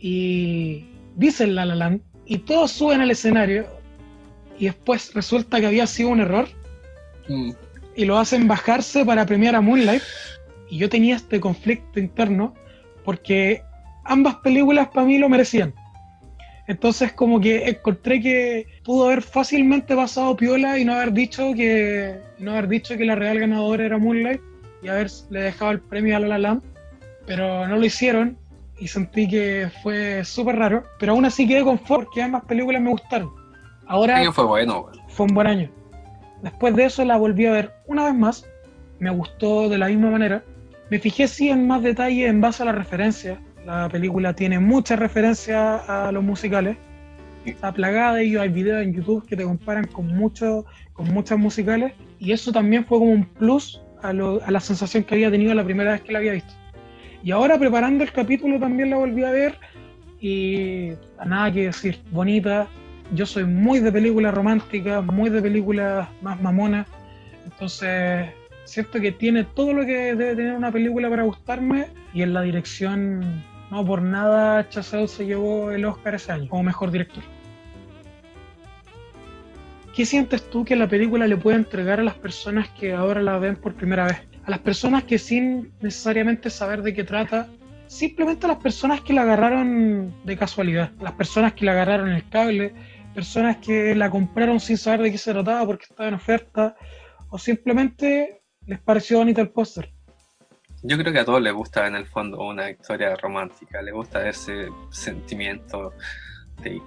y 0.00 0.86
dicen 1.14 1.54
La 1.54 1.64
La 1.64 1.76
Land 1.76 2.00
y 2.24 2.38
todos 2.38 2.72
suben 2.72 3.00
al 3.00 3.12
escenario 3.12 3.66
y 4.58 4.64
después 4.64 5.14
resulta 5.14 5.60
que 5.60 5.66
había 5.66 5.86
sido 5.86 6.08
un 6.08 6.18
error 6.18 6.48
mm. 7.28 7.50
y 7.94 8.06
lo 8.06 8.18
hacen 8.18 8.48
bajarse 8.48 9.04
para 9.04 9.24
premiar 9.24 9.54
a 9.54 9.60
Moonlight 9.60 10.02
y 10.68 10.78
yo 10.78 10.88
tenía 10.88 11.14
este 11.14 11.38
conflicto 11.38 12.00
interno 12.00 12.54
porque 13.04 13.62
ambas 14.08 14.36
películas 14.36 14.88
para 14.88 15.06
mí 15.06 15.18
lo 15.18 15.28
merecían. 15.28 15.74
Entonces 16.66 17.12
como 17.12 17.40
que 17.40 17.68
encontré 17.68 18.20
que 18.20 18.66
pudo 18.84 19.06
haber 19.06 19.22
fácilmente 19.22 19.94
pasado 19.94 20.36
piola 20.36 20.78
y 20.78 20.84
no 20.84 20.94
haber 20.94 21.12
dicho 21.12 21.52
que 21.54 22.20
no 22.38 22.52
haber 22.52 22.68
dicho 22.68 22.96
que 22.96 23.04
la 23.04 23.14
real 23.14 23.38
ganadora 23.38 23.84
era 23.84 23.98
Moonlight 23.98 24.40
y 24.82 24.88
haberle 24.88 25.40
dejado 25.40 25.70
el 25.70 25.80
premio 25.80 26.16
a 26.16 26.20
La 26.20 26.28
La 26.28 26.38
Land, 26.38 26.62
pero 27.24 27.68
no 27.68 27.76
lo 27.76 27.84
hicieron 27.84 28.36
y 28.78 28.88
sentí 28.88 29.28
que 29.28 29.70
fue 29.82 30.24
súper 30.24 30.56
raro, 30.56 30.84
pero 30.98 31.12
aún 31.12 31.24
así 31.24 31.46
quedé 31.46 31.62
confort 31.62 32.06
porque 32.06 32.22
ambas 32.22 32.44
películas 32.44 32.82
me 32.82 32.90
gustaron. 32.90 33.30
Ahora 33.86 34.30
fue 34.32 34.44
bueno. 34.44 34.86
Fue 35.08 35.26
un 35.26 35.34
buen 35.34 35.46
año. 35.46 35.70
Después 36.42 36.74
de 36.74 36.84
eso 36.84 37.04
la 37.04 37.16
volví 37.16 37.46
a 37.46 37.52
ver 37.52 37.72
una 37.86 38.04
vez 38.04 38.14
más, 38.14 38.46
me 38.98 39.10
gustó 39.10 39.68
de 39.68 39.78
la 39.78 39.86
misma 39.86 40.10
manera. 40.10 40.42
Me 40.90 40.98
fijé 40.98 41.28
sí 41.28 41.48
en 41.48 41.66
más 41.66 41.82
detalle 41.82 42.26
en 42.26 42.40
base 42.40 42.62
a 42.62 42.66
la 42.66 42.72
referencia 42.72 43.40
la 43.66 43.88
película 43.88 44.32
tiene 44.32 44.60
muchas 44.60 44.96
referencias 44.98 45.88
a 45.88 46.12
los 46.12 46.22
musicales. 46.22 46.76
Está 47.44 47.72
plagada 47.72 48.14
de 48.14 48.24
ellos. 48.24 48.42
Hay 48.42 48.48
videos 48.48 48.82
en 48.82 48.94
YouTube 48.94 49.26
que 49.26 49.36
te 49.36 49.42
comparan 49.42 49.86
con, 49.88 50.06
muchos 50.06 50.64
con 50.92 51.12
muchas 51.12 51.36
musicales. 51.36 51.92
Y 52.20 52.30
eso 52.30 52.52
también 52.52 52.86
fue 52.86 52.98
como 52.98 53.10
un 53.10 53.24
plus 53.24 53.82
a, 54.02 54.12
la 54.12 54.60
sensación 54.60 55.02
que 55.02 55.16
había 55.16 55.32
tenido 55.32 55.52
la 55.52 55.64
primera 55.64 55.92
vez 55.92 56.02
que 56.02 56.12
la 56.12 56.20
había 56.20 56.32
visto. 56.32 56.52
Y 57.24 57.32
ahora 57.32 57.58
preparando 57.58 58.04
el 58.04 58.12
capítulo 58.12 58.60
también 58.60 58.90
la 58.90 58.98
volví 58.98 59.24
a 59.24 59.32
ver. 59.32 59.58
Y 60.20 60.92
nada 61.26 61.52
que 61.52 61.64
decir, 61.64 61.98
bonita. 62.12 62.68
Yo 63.14 63.26
soy 63.26 63.44
muy 63.44 63.80
de 63.80 63.90
películas 63.90 64.32
románticas, 64.32 65.04
muy 65.04 65.28
de 65.28 65.42
películas 65.42 66.08
más 66.22 66.40
mamonas. 66.40 66.86
Entonces 67.44 68.28
siento 68.62 69.00
que 69.00 69.10
tiene 69.10 69.42
todo 69.42 69.72
lo 69.72 69.84
que 69.84 70.14
debe 70.14 70.36
tener 70.36 70.52
una 70.52 70.70
película 70.70 71.10
para 71.10 71.24
gustarme 71.24 71.86
y 72.14 72.22
en 72.22 72.32
la 72.32 72.42
dirección 72.42 73.44
no 73.70 73.84
por 73.84 74.02
nada 74.02 74.68
Chazelle 74.68 75.08
se 75.08 75.26
llevó 75.26 75.70
el 75.70 75.84
Oscar 75.84 76.14
ese 76.14 76.32
año 76.32 76.48
como 76.48 76.62
mejor 76.62 76.90
director. 76.90 77.22
¿Qué 79.94 80.04
sientes 80.04 80.48
tú 80.50 80.64
que 80.64 80.76
la 80.76 80.88
película 80.88 81.26
le 81.26 81.38
puede 81.38 81.56
entregar 81.56 82.00
a 82.00 82.04
las 82.04 82.14
personas 82.14 82.68
que 82.70 82.92
ahora 82.92 83.22
la 83.22 83.38
ven 83.38 83.56
por 83.56 83.74
primera 83.74 84.04
vez? 84.04 84.18
A 84.44 84.50
las 84.50 84.58
personas 84.58 85.04
que 85.04 85.18
sin 85.18 85.72
necesariamente 85.80 86.50
saber 86.50 86.82
de 86.82 86.92
qué 86.92 87.02
trata, 87.02 87.48
simplemente 87.86 88.44
a 88.44 88.50
las 88.50 88.58
personas 88.58 89.00
que 89.00 89.14
la 89.14 89.22
agarraron 89.22 90.14
de 90.22 90.36
casualidad, 90.36 90.92
las 91.00 91.12
personas 91.12 91.54
que 91.54 91.64
la 91.64 91.72
agarraron 91.72 92.10
el 92.10 92.28
cable, 92.28 92.74
personas 93.14 93.56
que 93.56 93.94
la 93.94 94.10
compraron 94.10 94.60
sin 94.60 94.76
saber 94.76 95.00
de 95.00 95.12
qué 95.12 95.18
se 95.18 95.32
trataba 95.32 95.64
porque 95.64 95.86
estaba 95.88 96.08
en 96.10 96.14
oferta, 96.14 96.76
o 97.30 97.38
simplemente 97.38 98.42
les 98.66 98.78
pareció 98.80 99.16
bonito 99.16 99.40
el 99.40 99.48
póster. 99.48 99.95
Yo 100.88 100.96
creo 100.96 101.12
que 101.12 101.18
a 101.18 101.24
todos 101.24 101.42
les 101.42 101.52
gusta 101.52 101.88
en 101.88 101.96
el 101.96 102.06
fondo 102.06 102.38
una 102.38 102.70
historia 102.70 103.16
romántica, 103.16 103.82
les 103.82 103.92
gusta 103.92 104.28
ese 104.28 104.68
sentimiento 104.88 105.92
de 106.62 106.80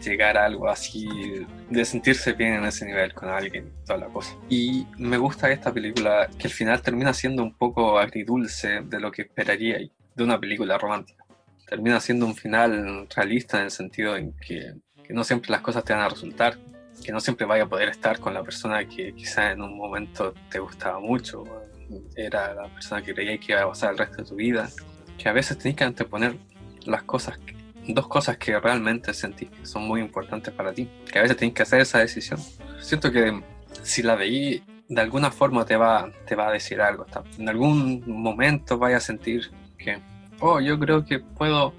llegar 0.00 0.38
a 0.38 0.44
algo 0.44 0.68
así, 0.68 1.44
de 1.68 1.84
sentirse 1.84 2.34
bien 2.34 2.54
en 2.54 2.64
ese 2.66 2.86
nivel 2.86 3.12
con 3.12 3.28
alguien, 3.28 3.72
toda 3.84 3.98
la 3.98 4.06
cosa. 4.06 4.36
Y 4.48 4.86
me 4.98 5.16
gusta 5.16 5.50
esta 5.50 5.72
película 5.72 6.30
que 6.38 6.46
al 6.46 6.52
final 6.52 6.80
termina 6.80 7.12
siendo 7.12 7.42
un 7.42 7.52
poco 7.56 7.98
agridulce 7.98 8.82
de 8.82 9.00
lo 9.00 9.10
que 9.10 9.22
esperaría 9.22 9.78
de 10.14 10.24
una 10.24 10.38
película 10.38 10.78
romántica. 10.78 11.24
Termina 11.66 11.98
siendo 11.98 12.26
un 12.26 12.36
final 12.36 13.08
realista 13.16 13.58
en 13.58 13.64
el 13.64 13.72
sentido 13.72 14.16
en 14.16 14.32
que, 14.34 14.74
que 15.02 15.12
no 15.12 15.24
siempre 15.24 15.50
las 15.50 15.60
cosas 15.60 15.82
te 15.82 15.92
van 15.92 16.02
a 16.02 16.08
resultar, 16.08 16.56
que 17.04 17.10
no 17.10 17.18
siempre 17.18 17.46
vaya 17.46 17.64
a 17.64 17.68
poder 17.68 17.88
estar 17.88 18.20
con 18.20 18.32
la 18.32 18.44
persona 18.44 18.86
que 18.86 19.12
quizá 19.12 19.50
en 19.50 19.60
un 19.60 19.76
momento 19.76 20.34
te 20.48 20.60
gustaba 20.60 21.00
mucho, 21.00 21.42
era 22.16 22.54
la 22.54 22.68
persona 22.68 23.02
que 23.02 23.14
creía 23.14 23.38
que 23.38 23.52
iba 23.52 23.62
a 23.62 23.68
pasar 23.68 23.92
el 23.92 23.98
resto 23.98 24.18
de 24.18 24.28
tu 24.28 24.34
vida, 24.36 24.70
que 25.18 25.28
a 25.28 25.32
veces 25.32 25.58
tenés 25.58 25.76
que 25.76 25.84
anteponer 25.84 26.36
las 26.84 27.02
cosas 27.02 27.38
dos 27.88 28.08
cosas 28.08 28.38
que 28.38 28.58
realmente 28.58 29.12
sentí 29.12 29.46
que 29.46 29.66
son 29.66 29.86
muy 29.86 30.00
importantes 30.00 30.52
para 30.54 30.72
ti, 30.72 30.88
que 31.10 31.18
a 31.18 31.22
veces 31.22 31.36
tienes 31.36 31.54
que 31.54 31.62
hacer 31.62 31.80
esa 31.80 31.98
decisión. 31.98 32.40
Siento 32.80 33.12
que 33.12 33.42
si 33.82 34.02
la 34.02 34.14
veí, 34.14 34.62
de 34.88 35.00
alguna 35.00 35.30
forma 35.30 35.64
te 35.64 35.76
va, 35.76 36.10
te 36.26 36.34
va 36.34 36.48
a 36.48 36.52
decir 36.52 36.80
algo. 36.80 37.06
En 37.38 37.48
algún 37.48 38.02
momento 38.06 38.78
vaya 38.78 38.98
a 38.98 39.00
sentir 39.00 39.50
que, 39.76 40.00
oh, 40.40 40.60
yo 40.60 40.78
creo 40.78 41.04
que 41.04 41.18
puedo 41.18 41.74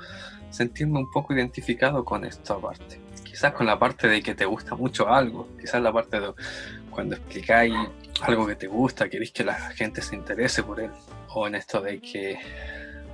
sentirme 0.49 0.99
un 0.99 1.11
poco 1.11 1.33
identificado 1.33 2.05
con 2.05 2.25
esta 2.25 2.57
parte. 2.57 3.01
Quizás 3.23 3.53
con 3.53 3.65
la 3.65 3.77
parte 3.77 4.07
de 4.07 4.21
que 4.21 4.35
te 4.35 4.45
gusta 4.45 4.75
mucho 4.75 5.09
algo, 5.09 5.49
quizás 5.59 5.81
la 5.81 5.91
parte 5.91 6.19
de 6.19 6.33
cuando 6.95 7.15
explicáis 7.15 7.73
algo 8.21 8.47
que 8.47 8.55
te 8.55 8.67
gusta, 8.67 9.09
queréis 9.09 9.31
que 9.31 9.43
la 9.43 9.53
gente 9.71 10.01
se 10.01 10.15
interese 10.15 10.63
por 10.63 10.79
él, 10.79 10.89
o 11.29 11.45
en 11.45 11.55
esto 11.55 11.81
de 11.81 11.99
que 11.99 12.39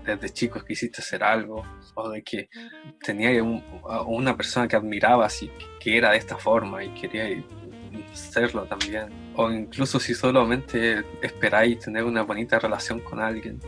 desde 0.06 0.30
chicos 0.30 0.64
quisiste 0.64 1.02
hacer 1.02 1.24
algo, 1.24 1.66
o 1.96 2.10
de 2.10 2.22
que 2.22 2.48
tenía 3.04 3.44
una 3.44 4.38
persona 4.38 4.68
que 4.68 4.76
admirabas 4.76 5.42
y 5.42 5.52
que 5.80 5.98
era 5.98 6.12
de 6.12 6.18
esta 6.18 6.38
forma 6.38 6.84
y 6.84 6.90
quería 6.94 7.44
serlo 8.14 8.66
también. 8.66 9.10
O 9.36 9.50
incluso 9.52 10.00
si 10.00 10.14
solamente 10.14 11.04
esperáis 11.22 11.80
tener 11.80 12.04
una 12.04 12.22
bonita 12.22 12.60
relación 12.60 13.00
con 13.00 13.20
alguien, 13.20 13.60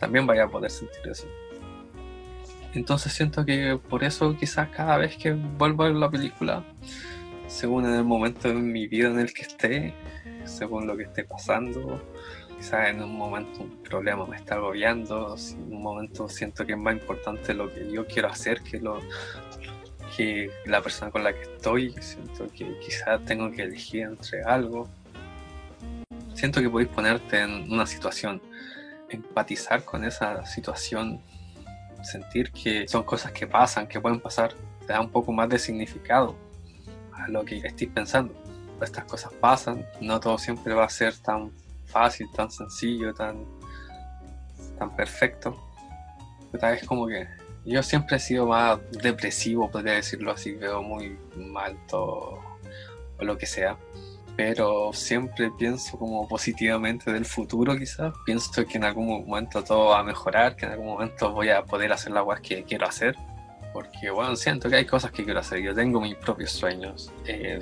también 0.00 0.26
vaya 0.26 0.44
a 0.44 0.48
poder 0.48 0.70
sentir 0.70 1.00
eso. 1.10 1.28
Entonces 2.74 3.12
siento 3.12 3.44
que 3.44 3.78
por 3.88 4.02
eso 4.02 4.36
quizás 4.36 4.68
cada 4.70 4.96
vez 4.98 5.16
que 5.16 5.32
vuelvo 5.32 5.84
a 5.84 5.86
ver 5.86 5.96
la 5.96 6.10
película, 6.10 6.64
según 7.54 7.86
en 7.86 7.94
el 7.94 8.04
momento 8.04 8.48
de 8.48 8.54
mi 8.54 8.88
vida 8.88 9.08
en 9.08 9.20
el 9.20 9.32
que 9.32 9.42
esté, 9.42 9.94
según 10.44 10.88
lo 10.88 10.96
que 10.96 11.04
esté 11.04 11.22
pasando, 11.22 12.02
quizás 12.56 12.88
en 12.88 13.00
un 13.00 13.16
momento 13.16 13.62
un 13.62 13.80
problema 13.84 14.26
me 14.26 14.36
está 14.36 14.56
agobiando, 14.56 15.36
en 15.36 15.72
un 15.72 15.80
momento 15.80 16.28
siento 16.28 16.66
que 16.66 16.72
es 16.72 16.78
más 16.78 16.94
importante 16.94 17.54
lo 17.54 17.72
que 17.72 17.88
yo 17.92 18.06
quiero 18.08 18.28
hacer 18.28 18.60
que 18.62 18.80
lo 18.80 19.00
que 20.16 20.50
la 20.66 20.82
persona 20.82 21.12
con 21.12 21.22
la 21.22 21.32
que 21.32 21.42
estoy, 21.42 21.94
siento 22.00 22.48
que 22.48 22.76
quizás 22.80 23.24
tengo 23.24 23.50
que 23.52 23.62
elegir 23.62 24.02
entre 24.02 24.42
algo. 24.42 24.88
Siento 26.34 26.60
que 26.60 26.68
podéis 26.68 26.90
ponerte 26.90 27.40
en 27.40 27.72
una 27.72 27.86
situación, 27.86 28.42
empatizar 29.08 29.84
con 29.84 30.04
esa 30.04 30.44
situación, 30.44 31.20
sentir 32.02 32.50
que 32.50 32.88
son 32.88 33.04
cosas 33.04 33.30
que 33.30 33.46
pasan, 33.46 33.86
que 33.86 34.00
pueden 34.00 34.18
pasar, 34.18 34.54
te 34.80 34.92
da 34.92 35.00
un 35.00 35.10
poco 35.10 35.32
más 35.32 35.48
de 35.48 35.58
significado 35.60 36.36
a 37.16 37.28
lo 37.28 37.44
que 37.44 37.58
estéis 37.58 37.90
pensando. 37.90 38.34
Estas 38.80 39.04
cosas 39.04 39.32
pasan, 39.40 39.86
no 40.00 40.20
todo 40.20 40.36
siempre 40.36 40.74
va 40.74 40.84
a 40.84 40.90
ser 40.90 41.16
tan 41.18 41.52
fácil, 41.86 42.26
tan 42.34 42.50
sencillo, 42.50 43.14
tan, 43.14 43.44
tan 44.78 44.94
perfecto. 44.94 45.56
Es 46.52 46.86
como 46.86 47.06
que 47.06 47.26
yo 47.64 47.82
siempre 47.82 48.16
he 48.16 48.20
sido 48.20 48.46
más 48.46 48.78
depresivo, 48.90 49.70
podría 49.70 49.94
decirlo 49.94 50.32
así, 50.32 50.52
veo 50.52 50.82
muy 50.82 51.16
mal 51.36 51.76
todo 51.88 52.40
o 53.18 53.24
lo 53.24 53.38
que 53.38 53.46
sea. 53.46 53.78
Pero 54.36 54.92
siempre 54.92 55.50
pienso 55.56 55.96
como 55.96 56.28
positivamente 56.28 57.12
del 57.12 57.24
futuro 57.24 57.76
quizás. 57.76 58.12
Pienso 58.26 58.64
que 58.66 58.76
en 58.76 58.84
algún 58.84 59.06
momento 59.06 59.62
todo 59.62 59.90
va 59.90 60.00
a 60.00 60.02
mejorar, 60.02 60.56
que 60.56 60.66
en 60.66 60.72
algún 60.72 60.88
momento 60.88 61.32
voy 61.32 61.50
a 61.50 61.62
poder 61.62 61.92
hacer 61.92 62.12
las 62.12 62.24
cosas 62.24 62.40
que 62.40 62.64
quiero 62.64 62.86
hacer. 62.86 63.16
Porque 63.74 64.08
bueno, 64.08 64.36
siento 64.36 64.70
que 64.70 64.76
hay 64.76 64.84
cosas 64.84 65.10
que 65.10 65.24
quiero 65.24 65.40
hacer. 65.40 65.60
Yo 65.60 65.74
tengo 65.74 66.00
mis 66.00 66.14
propios 66.14 66.52
sueños. 66.52 67.12
Eh, 67.26 67.58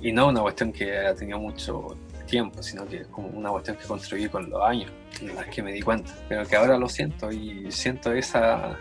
y 0.00 0.12
no 0.12 0.28
una 0.28 0.40
cuestión 0.40 0.72
que 0.72 0.96
ha 0.96 1.12
tenido 1.16 1.40
mucho 1.40 1.98
tiempo, 2.28 2.62
sino 2.62 2.86
que 2.86 2.98
es 2.98 3.08
como 3.08 3.26
una 3.26 3.50
cuestión 3.50 3.76
que 3.76 3.84
construí 3.84 4.28
con 4.28 4.48
los 4.48 4.62
años, 4.62 4.92
en 5.20 5.34
las 5.34 5.46
que 5.46 5.60
me 5.60 5.72
di 5.72 5.82
cuenta. 5.82 6.14
Pero 6.28 6.46
que 6.46 6.54
ahora 6.54 6.78
lo 6.78 6.88
siento 6.88 7.32
y 7.32 7.72
siento 7.72 8.12
esa, 8.12 8.78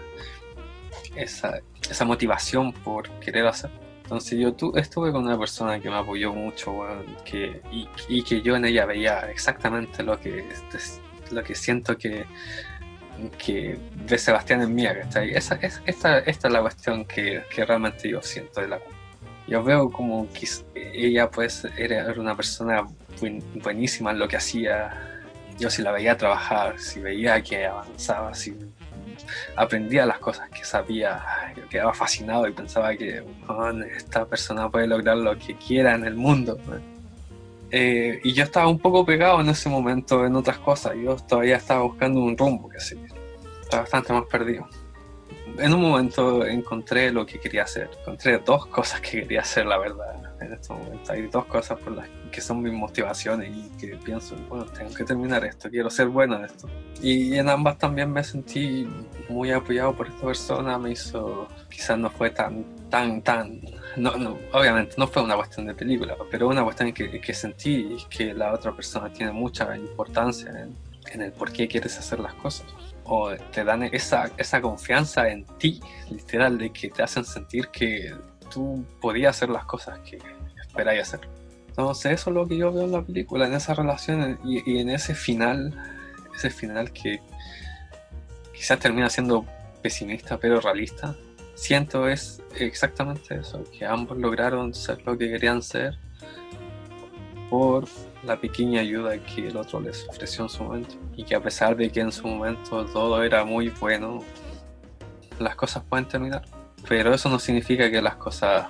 esa, 1.15 1.59
esa 1.89 2.05
motivación 2.05 2.71
por 2.71 3.09
querer 3.21 3.47
hacer. 3.47 3.71
Entonces 4.03 4.37
yo 4.37 4.53
tu, 4.53 4.71
estuve 4.77 5.11
con 5.11 5.25
una 5.25 5.37
persona 5.39 5.79
que 5.79 5.89
me 5.89 5.95
apoyó 5.95 6.31
mucho 6.31 6.85
que, 7.25 7.59
y, 7.71 7.89
y, 8.07 8.21
que 8.21 8.43
yo 8.43 8.55
en 8.55 8.65
ella 8.65 8.85
veía 8.85 9.21
exactamente 9.31 10.03
lo 10.03 10.19
que, 10.19 10.47
lo 11.31 11.43
que 11.43 11.55
siento 11.55 11.97
que, 11.97 12.27
que 13.37 13.77
ve 14.09 14.17
Sebastián 14.17 14.61
en 14.61 14.73
mí. 14.73 14.85
Esa, 14.85 15.23
esa, 15.23 15.55
esta, 15.85 16.19
esta 16.19 16.47
es 16.47 16.53
la 16.53 16.61
cuestión 16.61 17.05
que, 17.05 17.43
que 17.49 17.65
realmente 17.65 18.09
yo 18.09 18.21
siento 18.21 18.61
de 18.61 18.67
la 18.67 18.79
yo 19.47 19.63
veo 19.63 19.89
como 19.89 20.27
que 20.33 20.45
ella 20.75 21.29
pues 21.31 21.65
era 21.77 22.13
una 22.17 22.35
persona 22.35 22.85
buenísima 23.63 24.11
en 24.11 24.19
lo 24.19 24.27
que 24.27 24.35
hacía. 24.35 25.23
Yo 25.57 25.69
si 25.69 25.81
la 25.81 25.91
veía 25.91 26.17
trabajar, 26.17 26.77
si 26.79 26.99
veía 26.99 27.41
que 27.41 27.65
avanzaba, 27.65 28.33
si 28.33 28.53
aprendía 29.55 30.05
las 30.05 30.19
cosas 30.19 30.49
que 30.49 30.65
sabía, 30.65 31.23
yo 31.55 31.67
quedaba 31.69 31.93
fascinado 31.93 32.47
y 32.47 32.51
pensaba 32.51 32.95
que 32.95 33.23
esta 33.95 34.25
persona 34.25 34.69
puede 34.69 34.87
lograr 34.87 35.17
lo 35.17 35.37
que 35.37 35.55
quiera 35.55 35.95
en 35.95 36.05
el 36.05 36.15
mundo. 36.15 36.59
Eh, 37.71 38.19
y 38.23 38.33
yo 38.33 38.43
estaba 38.43 38.67
un 38.67 38.79
poco 38.79 39.05
pegado 39.05 39.41
en 39.41 39.49
ese 39.49 39.69
momento 39.69 40.25
en 40.25 40.35
otras 40.35 40.59
cosas, 40.59 40.95
yo 40.95 41.15
todavía 41.15 41.57
estaba 41.57 41.81
buscando 41.81 42.21
un 42.21 42.37
rumbo, 42.37 42.69
que 42.69 42.79
sí, 42.79 42.95
estaba 43.61 43.83
bastante 43.83 44.13
más 44.13 44.23
perdido. 44.25 44.67
En 45.57 45.73
un 45.73 45.81
momento 45.81 46.45
encontré 46.45 47.11
lo 47.11 47.25
que 47.25 47.39
quería 47.39 47.63
hacer, 47.63 47.89
encontré 47.99 48.37
dos 48.39 48.67
cosas 48.67 49.01
que 49.01 49.21
quería 49.21 49.41
hacer, 49.41 49.65
la 49.65 49.77
verdad 49.77 50.27
en 50.39 50.53
este 50.53 50.73
momento. 50.73 51.11
Hay 51.11 51.27
dos 51.27 51.45
cosas 51.45 51.79
por 51.79 51.93
las 51.93 52.07
que 52.31 52.41
son 52.41 52.61
mis 52.61 52.73
motivaciones 52.73 53.49
y 53.55 53.69
que 53.77 53.95
pienso, 53.97 54.35
bueno, 54.49 54.65
tengo 54.65 54.93
que 54.93 55.03
terminar 55.03 55.43
esto, 55.45 55.69
quiero 55.69 55.89
ser 55.89 56.07
bueno 56.07 56.37
en 56.37 56.45
esto. 56.45 56.67
Y 57.01 57.35
en 57.35 57.49
ambas 57.49 57.77
también 57.77 58.11
me 58.11 58.23
sentí 58.23 58.87
muy 59.29 59.51
apoyado 59.51 59.95
por 59.95 60.07
esta 60.07 60.25
persona, 60.25 60.77
me 60.77 60.91
hizo, 60.91 61.47
quizás 61.69 61.97
no 61.97 62.09
fue 62.09 62.29
tan, 62.29 62.65
tan, 62.89 63.21
tan, 63.21 63.61
no, 63.95 64.15
no, 64.17 64.37
obviamente 64.53 64.95
no 64.97 65.07
fue 65.07 65.23
una 65.23 65.35
cuestión 65.35 65.67
de 65.67 65.73
película, 65.73 66.15
pero 66.31 66.47
una 66.47 66.63
cuestión 66.63 66.91
que, 66.93 67.19
que 67.19 67.33
sentí 67.33 67.97
que 68.09 68.33
la 68.33 68.53
otra 68.53 68.75
persona 68.75 69.11
tiene 69.11 69.31
mucha 69.31 69.75
importancia 69.75 70.49
en, 70.49 70.75
en 71.11 71.21
el 71.21 71.31
por 71.31 71.51
qué 71.51 71.67
quieres 71.67 71.97
hacer 71.97 72.19
las 72.19 72.33
cosas 72.35 72.65
o 73.07 73.33
te 73.51 73.63
dan 73.63 73.83
esa, 73.83 74.29
esa 74.37 74.61
confianza 74.61 75.29
en 75.29 75.45
ti, 75.57 75.79
literal, 76.09 76.57
de 76.57 76.71
que 76.71 76.89
te 76.89 77.03
hacen 77.03 77.23
sentir 77.23 77.69
que 77.69 78.13
tú 78.51 78.85
podías 78.99 79.37
hacer 79.37 79.49
las 79.49 79.65
cosas 79.65 79.99
que 79.99 80.19
esperáis 80.61 81.01
hacer. 81.01 81.21
Entonces 81.69 82.11
eso 82.11 82.29
es 82.29 82.35
lo 82.35 82.47
que 82.47 82.57
yo 82.57 82.71
veo 82.71 82.83
en 82.83 82.91
la 82.91 83.01
película, 83.01 83.47
en 83.47 83.53
esa 83.53 83.73
relación 83.73 84.39
y, 84.43 84.79
en 84.79 84.89
ese 84.89 85.15
final, 85.15 85.73
ese 86.35 86.49
final 86.49 86.91
que 86.91 87.21
quizás 88.53 88.79
termina 88.79 89.09
siendo 89.09 89.45
pesimista 89.81 90.37
pero 90.37 90.59
realista. 90.59 91.15
Siento 91.57 92.07
es 92.07 92.41
exactamente 92.55 93.35
eso, 93.35 93.61
que 93.77 93.85
ambos 93.85 94.17
lograron 94.17 94.73
ser 94.73 95.05
lo 95.05 95.17
que 95.17 95.27
querían 95.27 95.61
ser 95.61 95.97
por 97.49 97.85
la 98.23 98.39
pequeña 98.39 98.79
ayuda 98.79 99.17
que 99.17 99.47
el 99.47 99.57
otro 99.57 99.81
les 99.81 100.07
ofreció 100.07 100.45
en 100.45 100.49
su 100.49 100.63
momento. 100.63 100.95
Y 101.17 101.25
que 101.25 101.35
a 101.35 101.41
pesar 101.41 101.75
de 101.75 101.91
que 101.91 101.99
en 101.99 102.13
su 102.13 102.25
momento 102.25 102.85
todo 102.85 103.21
era 103.21 103.43
muy 103.43 103.69
bueno, 103.69 104.23
las 105.39 105.55
cosas 105.55 105.83
pueden 105.83 106.07
terminar 106.07 106.43
pero 106.87 107.13
eso 107.13 107.29
no 107.29 107.39
significa 107.39 107.89
que 107.89 108.01
las 108.01 108.15
cosas 108.15 108.67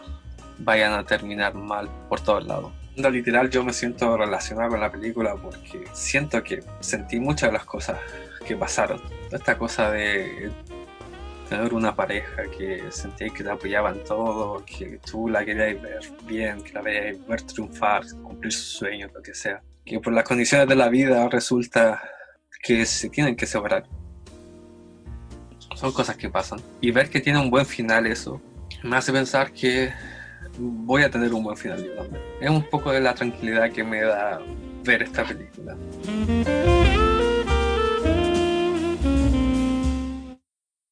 vayan 0.60 0.94
a 0.94 1.04
terminar 1.04 1.54
mal 1.54 1.90
por 2.10 2.22
todos 2.22 2.46
lados. 2.46 2.72
Literal, 2.96 3.50
yo 3.50 3.64
me 3.64 3.74
siento 3.74 4.18
relacionado 4.18 4.70
con 4.70 4.80
la 4.80 4.92
película 4.92 5.36
porque 5.36 5.84
siento 5.94 6.42
que 6.44 6.64
sentí 6.80 7.20
muchas 7.20 7.50
de 7.50 7.54
las 7.54 7.66
cosas 7.66 8.00
que 8.46 8.56
pasaron. 8.56 9.00
Esta 9.32 9.56
cosa 9.58 9.92
de 9.92 10.52
tener 11.50 11.74
una 11.74 11.96
pareja 11.96 12.44
que 12.58 12.92
sentía 12.92 13.30
que 13.30 13.44
te 13.44 13.50
apoyaba 13.50 13.92
en 13.92 14.04
todo, 14.04 14.64
que 14.66 15.00
tú 15.10 15.28
la 15.28 15.46
querías 15.46 15.82
ver 15.82 16.00
bien, 16.26 16.62
que 16.62 16.74
la 16.74 16.82
veías 16.82 17.28
ver 17.28 17.42
triunfar, 17.42 18.04
cumplir 18.22 18.52
sus 18.52 18.78
sueños, 18.78 19.12
lo 19.14 19.22
que 19.22 19.34
sea. 19.34 19.62
Que 19.86 20.00
por 20.00 20.14
las 20.14 20.24
condiciones 20.24 20.68
de 20.68 20.76
la 20.76 20.90
vida 20.90 21.28
resulta 21.30 22.02
que 22.62 22.86
se 22.86 23.10
tienen 23.10 23.36
que 23.36 23.46
separar 23.46 23.86
son 25.78 25.92
cosas 25.92 26.18
que 26.18 26.30
pasan. 26.30 26.60
Y 26.82 26.92
ver 26.92 27.10
que 27.10 27.22
tiene 27.22 27.40
un 27.40 27.50
buen 27.50 27.66
final 27.66 28.08
eso, 28.08 28.42
me 28.84 28.98
hace 28.98 29.12
pensar 29.12 29.52
que 29.52 29.92
voy 30.58 31.04
a 31.04 31.10
tener 31.10 31.34
un 31.34 31.44
buen 31.44 31.56
final 31.56 31.84
yo 31.84 31.94
también. 31.94 32.22
Es 32.42 32.50
un 32.50 32.64
poco 32.64 32.92
de 32.92 33.00
la 33.00 33.14
tranquilidad 33.14 33.72
que 33.72 33.84
me 33.84 34.02
da 34.02 34.42
ver 34.84 35.04
esta 35.04 35.24
película. 35.24 35.78